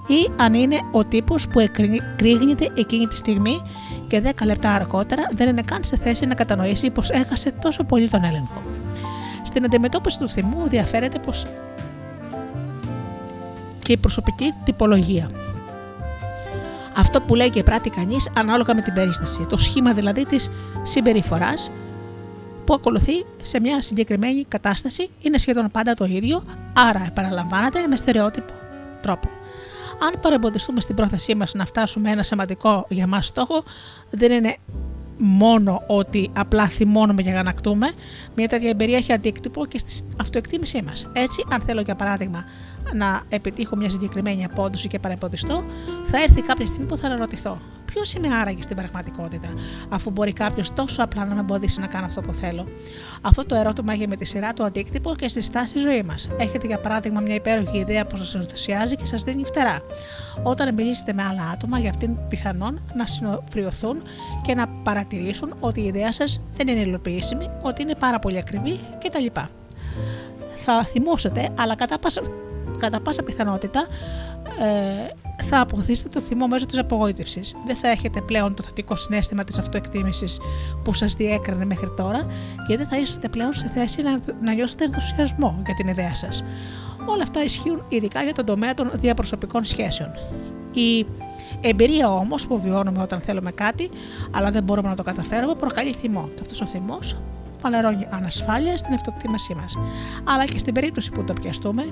[0.07, 3.61] ή αν είναι ο τύπος που εκρήγνεται εκείνη τη στιγμή
[4.07, 8.09] και 10 λεπτά αργότερα δεν είναι καν σε θέση να κατανοήσει πως έχασε τόσο πολύ
[8.09, 8.61] τον έλεγχο.
[9.43, 11.45] Στην αντιμετώπιση του θυμού διαφέρεται πως
[13.81, 15.29] και η προσωπική τυπολογία.
[16.95, 19.45] Αυτό που λέει και πράττει κανείς ανάλογα με την περίσταση.
[19.49, 20.49] Το σχήμα δηλαδή της
[20.83, 21.71] συμπεριφοράς
[22.65, 28.53] που ακολουθεί σε μια συγκεκριμένη κατάσταση είναι σχεδόν πάντα το ίδιο, άρα επαναλαμβάνεται με στερεότυπο
[29.01, 29.34] τρόπο.
[29.99, 33.63] Αν παρεμποδιστούμε στην πρόθεσή μας να φτάσουμε ένα σημαντικό για μας στόχο,
[34.09, 34.57] δεν είναι
[35.17, 37.91] μόνο ότι απλά θυμώνουμε για να ανακτούμε,
[38.35, 41.07] μια τέτοια εμπειρία έχει αντίκτυπο και στη αυτοεκτίμησή μας.
[41.13, 42.45] Έτσι, αν θέλω για παράδειγμα
[42.93, 45.63] να επιτύχω μια συγκεκριμένη απόδοση και παρεμποδιστώ,
[46.03, 47.57] θα έρθει κάποια στιγμή που θα αναρωτηθώ
[47.95, 49.53] ποιος είμαι άραγε στην πραγματικότητα,
[49.89, 52.67] αφού μπορεί κάποιος τόσο απλά να με εμποδίσει να κάνω αυτό που θέλω.
[53.21, 56.29] Αυτό το ερώτημα έχει με τη σειρά του αντίκτυπο και στη στάση ζωή μας.
[56.37, 59.79] Έχετε για παράδειγμα μια υπέροχη ιδέα που σας ενθουσιάζει και σας δίνει φτερά.
[60.43, 64.01] Όταν μιλήσετε με άλλα άτομα, για αυτήν πιθανόν να συνοφριωθούν
[64.41, 68.79] και να παρατηρήσουν ότι η ιδέα σας δεν είναι υλοποιήσιμη, ότι είναι πάρα πολύ ακριβή
[69.03, 69.25] κτλ.
[70.57, 72.21] Θα θυμώσετε, αλλά κατά πάσα,
[72.77, 73.87] κατά πάσα πιθανότητα
[74.59, 77.55] ε, θα αποθήσετε το θυμό μέσω της απογοήτευσης.
[77.65, 80.39] Δεν θα έχετε πλέον το θετικό συνέστημα της αυτοεκτίμησης
[80.83, 82.25] που σας διέκρανε μέχρι τώρα,
[82.67, 86.43] γιατί θα είστε πλέον σε θέση να, να νιώσετε ενθουσιασμό για την ιδέα σας.
[87.05, 90.09] Όλα αυτά ισχύουν ειδικά για τον τομέα των διαπροσωπικών σχέσεων.
[90.73, 91.05] Η
[91.61, 93.89] εμπειρία όμως που βιώνουμε όταν θέλουμε κάτι,
[94.31, 96.29] αλλά δεν μπορούμε να το καταφέρουμε, προκαλεί θυμό.
[96.41, 97.15] Αυτός ο θυμός
[97.65, 99.77] φανερώνει ανασφάλεια στην αυτοκτήμασή μας.
[100.23, 101.83] Αλλά και στην περίπτωση που το πιαστούμε,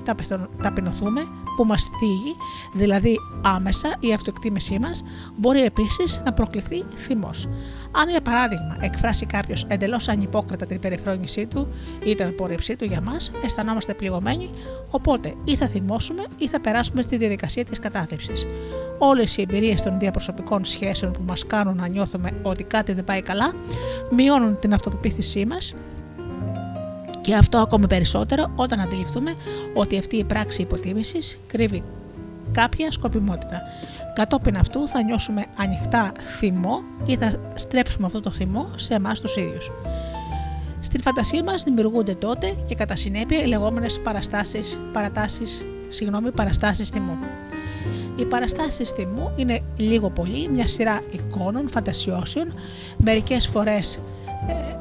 [0.62, 1.20] ταπεινωθούμε,
[1.56, 2.36] που μας θίγει,
[2.74, 5.02] δηλαδή άμεσα η αυτοκτήμησή μας,
[5.36, 7.48] μπορεί επίσης να προκληθεί θυμός.
[7.96, 11.68] Αν για παράδειγμα εκφράσει κάποιος εντελώς ανυπόκριτα την περιφρόνησή του
[12.04, 14.50] ή την απορρίψή του για μας, αισθανόμαστε πληγωμένοι,
[14.90, 18.32] οπότε ή θα θυμώσουμε ή θα περάσουμε στη διαδικασία της κατάθλιψη.
[18.98, 23.22] Όλες οι εμπειρίες των διαπροσωπικών σχέσεων που μας κάνουν να νιώθουμε ότι κάτι δεν πάει
[23.22, 23.52] καλά,
[24.10, 25.74] μειώνουν την αυτοπεποίθησή μας
[27.20, 29.34] και αυτό ακόμη περισσότερο όταν αντιληφθούμε
[29.74, 31.82] ότι αυτή η πράξη υποτίμησης κρύβει
[32.52, 33.62] κάποια σκοπιμότητα.
[34.14, 39.36] Κατόπιν αυτού θα νιώσουμε ανοιχτά θυμό ή θα στρέψουμε αυτό το θυμό σε εμάς τους
[39.36, 39.70] ίδιους.
[40.80, 47.18] Στην φαντασία μας δημιουργούνται τότε και κατά συνέπεια οι λεγόμενες παραστάσεις, παρατάσεις, συγγνώμη, παραστάσεις θυμού.
[48.16, 52.54] Οι παραστάσεις θυμού είναι λίγο πολύ μια σειρά εικόνων, φαντασιώσεων,
[52.96, 53.98] μερικές φορές
[54.48, 54.76] ε,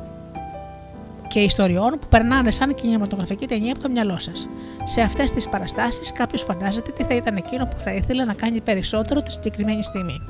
[1.33, 4.47] και ιστοριών που περνάνε σαν κινηματογραφική ταινία από το μυαλό σας.
[4.83, 8.61] Σε αυτές τις παραστάσεις, κάποιος φαντάζεται τι θα ήταν εκείνο που θα ήθελε να κάνει
[8.61, 10.21] περισσότερο τη συγκεκριμένη στιγμή.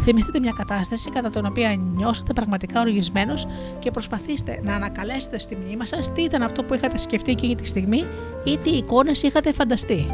[0.00, 3.46] Θυμηθείτε μια κατάσταση κατά την οποία νιώσατε πραγματικά οργισμένος
[3.78, 7.66] και προσπαθήστε να ανακαλέσετε στη μνήμα σας τι ήταν αυτό που είχατε σκεφτεί εκείνη τη
[7.66, 8.04] στιγμή
[8.44, 10.06] ή τι εικόνες είχατε φανταστεί.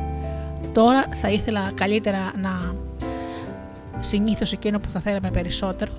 [0.72, 2.74] Τώρα θα ήθελα καλύτερα να
[4.00, 5.92] συνήθω εκείνο που θα θέλαμε περισσότερο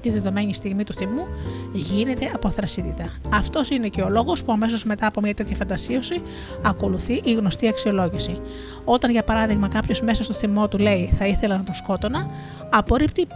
[0.00, 1.26] τη δεδομένη στιγμή του θυμού
[1.72, 3.12] γίνεται αποθρασίτητα.
[3.28, 6.22] Αυτός είναι και ο λόγος που αμέσως μετά από μια τέτοια φαντασίωση
[6.62, 8.40] ακολουθεί η γνωστή αξιολόγηση.
[8.84, 12.30] Όταν, για παράδειγμα, κάποιος μέσα στο θυμό του λέει Θα ήθελα να τον σκότωνα,
[12.70, 13.26] απορρίπτει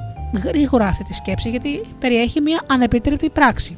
[0.45, 3.77] γρήγορα αυτή τη σκέψη γιατί περιέχει μια ανεπίτρεπτη πράξη.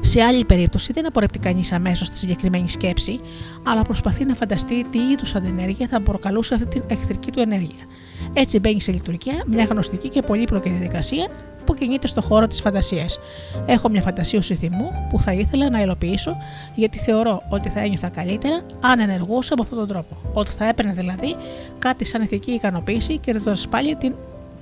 [0.00, 3.20] Σε άλλη περίπτωση δεν απορρίπτει κανείς αμέσως τη συγκεκριμένη σκέψη,
[3.62, 7.84] αλλά προσπαθεί να φανταστεί τι είδους αντενέργεια θα προκαλούσε αυτή την εχθρική του ενέργεια.
[8.32, 11.28] Έτσι μπαίνει σε λειτουργία μια γνωστική και πολύπλοκη διαδικασία
[11.68, 13.20] που κινείται στο χώρο της φαντασίας.
[13.66, 16.36] Έχω μια φαντασίωση θυμού που θα ήθελα να υλοποιήσω
[16.74, 20.16] γιατί θεωρώ ότι θα ένιωθα καλύτερα αν ενεργούσα με αυτόν τον τρόπο.
[20.32, 21.36] Ότι θα έπαιρνε δηλαδή
[21.78, 24.14] κάτι σαν ηθική ικανοποίηση κερδίζοντας πάλι την,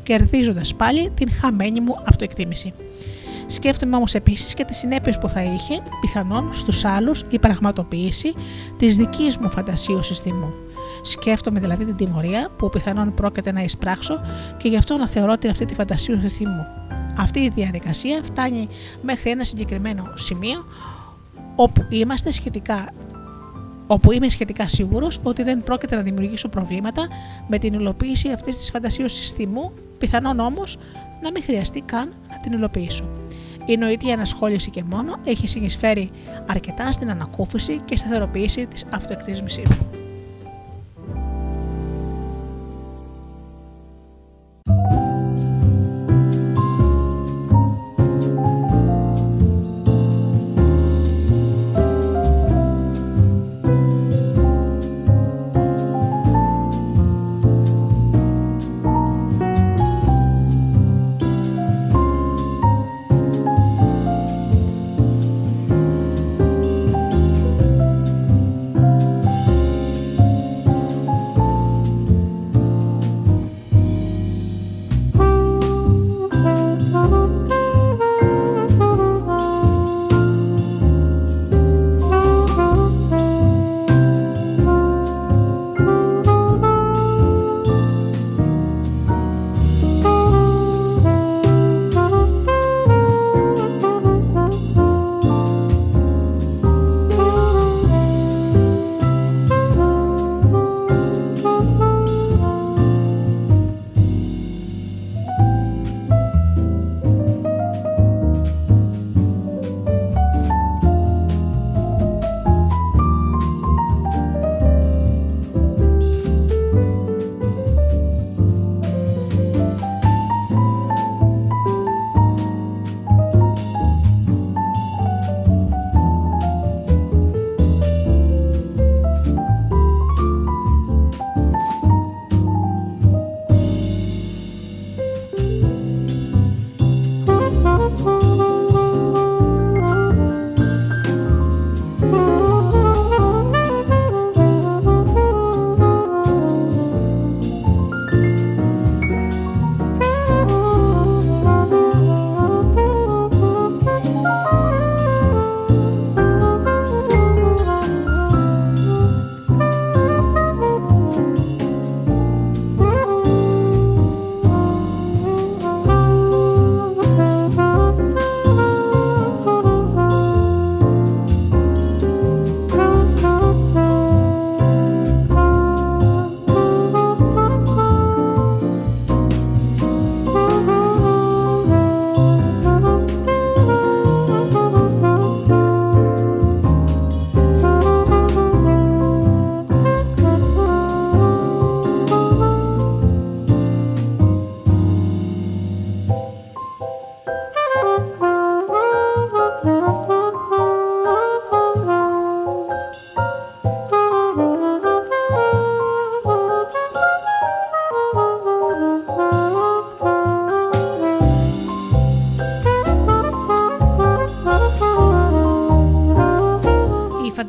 [0.03, 2.73] κερδίζοντας πάλι την χαμένη μου αυτοεκτίμηση.
[3.47, 8.35] Σκέφτομαι όμως επίσης και τις συνέπειες που θα είχε πιθανόν στους άλλους η πραγματοποίηση
[8.79, 10.53] της δικής μου φαντασίωση θυμού.
[11.07, 14.21] Σκέφτομαι δηλαδή την τιμωρία που πιθανόν πρόκειται να εισπράξω
[14.57, 16.67] και γι' αυτό να θεωρώ την αυτή τη φαντασίωση θυμού.
[17.19, 18.69] Αυτή η διαδικασία φτάνει
[19.03, 20.65] μέχρι ένα συγκεκριμένο σημείο
[21.57, 22.93] όπου είμαστε σχετικά
[23.87, 27.09] όπου είμαι σχετικά σίγουρος ότι δεν πρόκειται να δημιουργήσω προβλήματα
[27.49, 30.79] με την υλοποίηση αυτής της φαντασίωση θυμού, πιθανόν όμως
[31.23, 33.05] να μην χρειαστεί καν να την υλοποιήσω.
[33.67, 36.11] Η νοητή ανασχόληση και μόνο έχει συνεισφέρει
[36.47, 40.06] αρκετά στην ανακούφιση και σταθεροποίηση της αυτοεκτίμησής μου.
[44.67, 45.06] Thank you.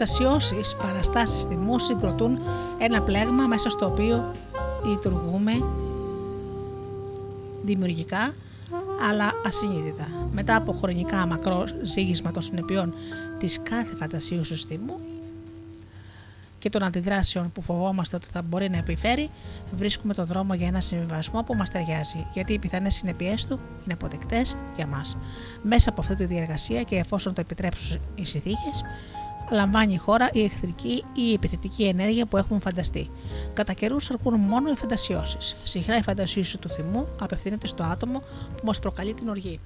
[0.07, 2.39] Φαντασιώσει παραστάσεις θυμού συγκροτούν
[2.77, 4.31] ένα πλέγμα μέσα στο οποίο
[4.85, 5.51] λειτουργούμε
[7.63, 8.33] δημιουργικά
[9.09, 10.07] αλλά ασυνείδητα.
[10.31, 12.93] Μετά από χρονικά μακρό ζήγισμα των συνεπειών
[13.39, 14.99] της κάθε φαντασίωσης θυμού
[16.59, 19.29] και των αντιδράσεων που φοβόμαστε ότι θα μπορεί να επιφέρει,
[19.75, 23.93] βρίσκουμε τον δρόμο για ένα συμβιβασμό που μας ταιριάζει, γιατί οι πιθανές συνεπειές του είναι
[23.93, 25.17] αποδεκτές για μας.
[25.63, 28.83] Μέσα από αυτή τη διεργασία και εφόσον το επιτρέψουν οι συνθήκες,
[29.51, 33.09] λαμβάνει η χώρα η εχθρική ή η επιθετική ενέργεια που έχουμε φανταστεί.
[33.53, 35.55] Κατά καιρούς αρκούν μόνο οι φαντασιώσεις.
[35.63, 38.19] Συχνά η φαντασίωση του θυμού απευθύνεται στο άτομο
[38.57, 39.59] που μας προκαλεί την οργή.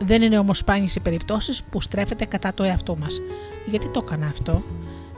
[0.00, 3.20] Δεν είναι όμως σπάνιες οι περιπτώσεις που στρέφεται κατά το εαυτό μας.
[3.66, 4.62] Γιατί το έκανα αυτό,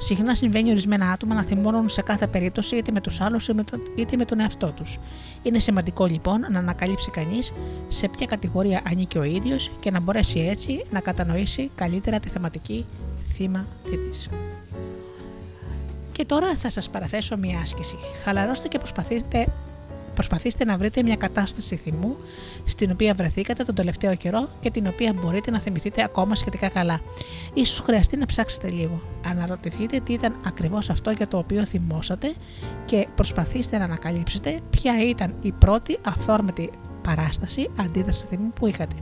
[0.02, 3.48] Συχνά συμβαίνει ορισμένα άτομα να θυμώνουν σε κάθε περίπτωση είτε με τους άλλους
[3.94, 4.98] είτε με τον εαυτό τους.
[5.42, 7.52] Είναι σημαντικό λοιπόν να ανακαλύψει κανείς
[7.88, 12.86] σε ποια κατηγορία ανήκει ο ίδιος και να μπορέσει έτσι να κατανοήσει καλύτερα τη θεματική
[13.34, 14.28] θύμα τη.
[16.12, 17.96] Και τώρα θα σας παραθέσω μια άσκηση.
[18.24, 19.46] Χαλαρώστε και προσπαθήστε
[20.20, 22.16] Προσπαθήστε να βρείτε μια κατάσταση θυμού
[22.64, 27.00] στην οποία βρεθήκατε τον τελευταίο καιρό και την οποία μπορείτε να θυμηθείτε ακόμα σχετικά καλά.
[27.54, 29.00] Ίσως χρειαστεί να ψάξετε λίγο.
[29.26, 32.34] Αναρωτηθείτε τι ήταν ακριβώς αυτό για το οποίο θυμόσατε
[32.84, 36.70] και προσπαθήστε να ανακαλύψετε ποια ήταν η πρώτη αυθόρμητη
[37.02, 38.96] παράσταση αντίδραση θυμού που είχατε.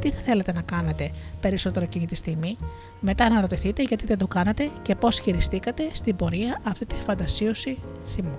[0.00, 1.10] Τι θα θέλετε να κάνετε
[1.40, 2.56] περισσότερο εκείνη τη στιγμή,
[3.00, 7.78] μετά αναρωτηθείτε γιατί δεν το κάνατε και πώς χειριστήκατε στην πορεία αυτή τη φαντασίωση
[8.14, 8.38] θυμού.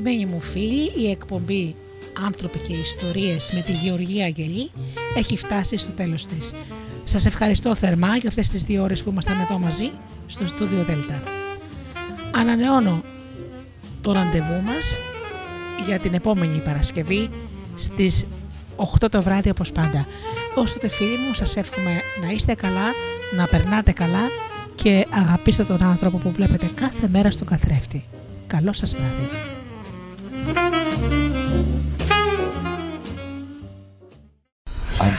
[0.00, 1.74] αγαπημένοι μου φίλοι, η εκπομπή
[2.24, 4.70] «Άνθρωποι και Ιστορίες» με τη Γεωργία Αγγελή
[5.16, 6.54] έχει φτάσει στο τέλος της.
[7.04, 9.90] Σας ευχαριστώ θερμά για αυτές τις δύο ώρες που ήμασταν εδώ μαζί
[10.26, 11.22] στο στούντιο Δέλτα.
[12.34, 13.02] Ανανεώνω
[14.00, 14.96] το ραντεβού μας
[15.86, 17.30] για την επόμενη Παρασκευή
[17.76, 18.26] στις
[18.76, 20.06] 8 το βράδυ όπως πάντα.
[20.54, 22.92] Ωστότε φίλοι μου σας εύχομαι να είστε καλά,
[23.36, 24.28] να περνάτε καλά
[24.74, 28.04] και αγαπήστε τον άνθρωπο που βλέπετε κάθε μέρα στο καθρέφτη.
[28.46, 29.49] Καλό σας βράδυ.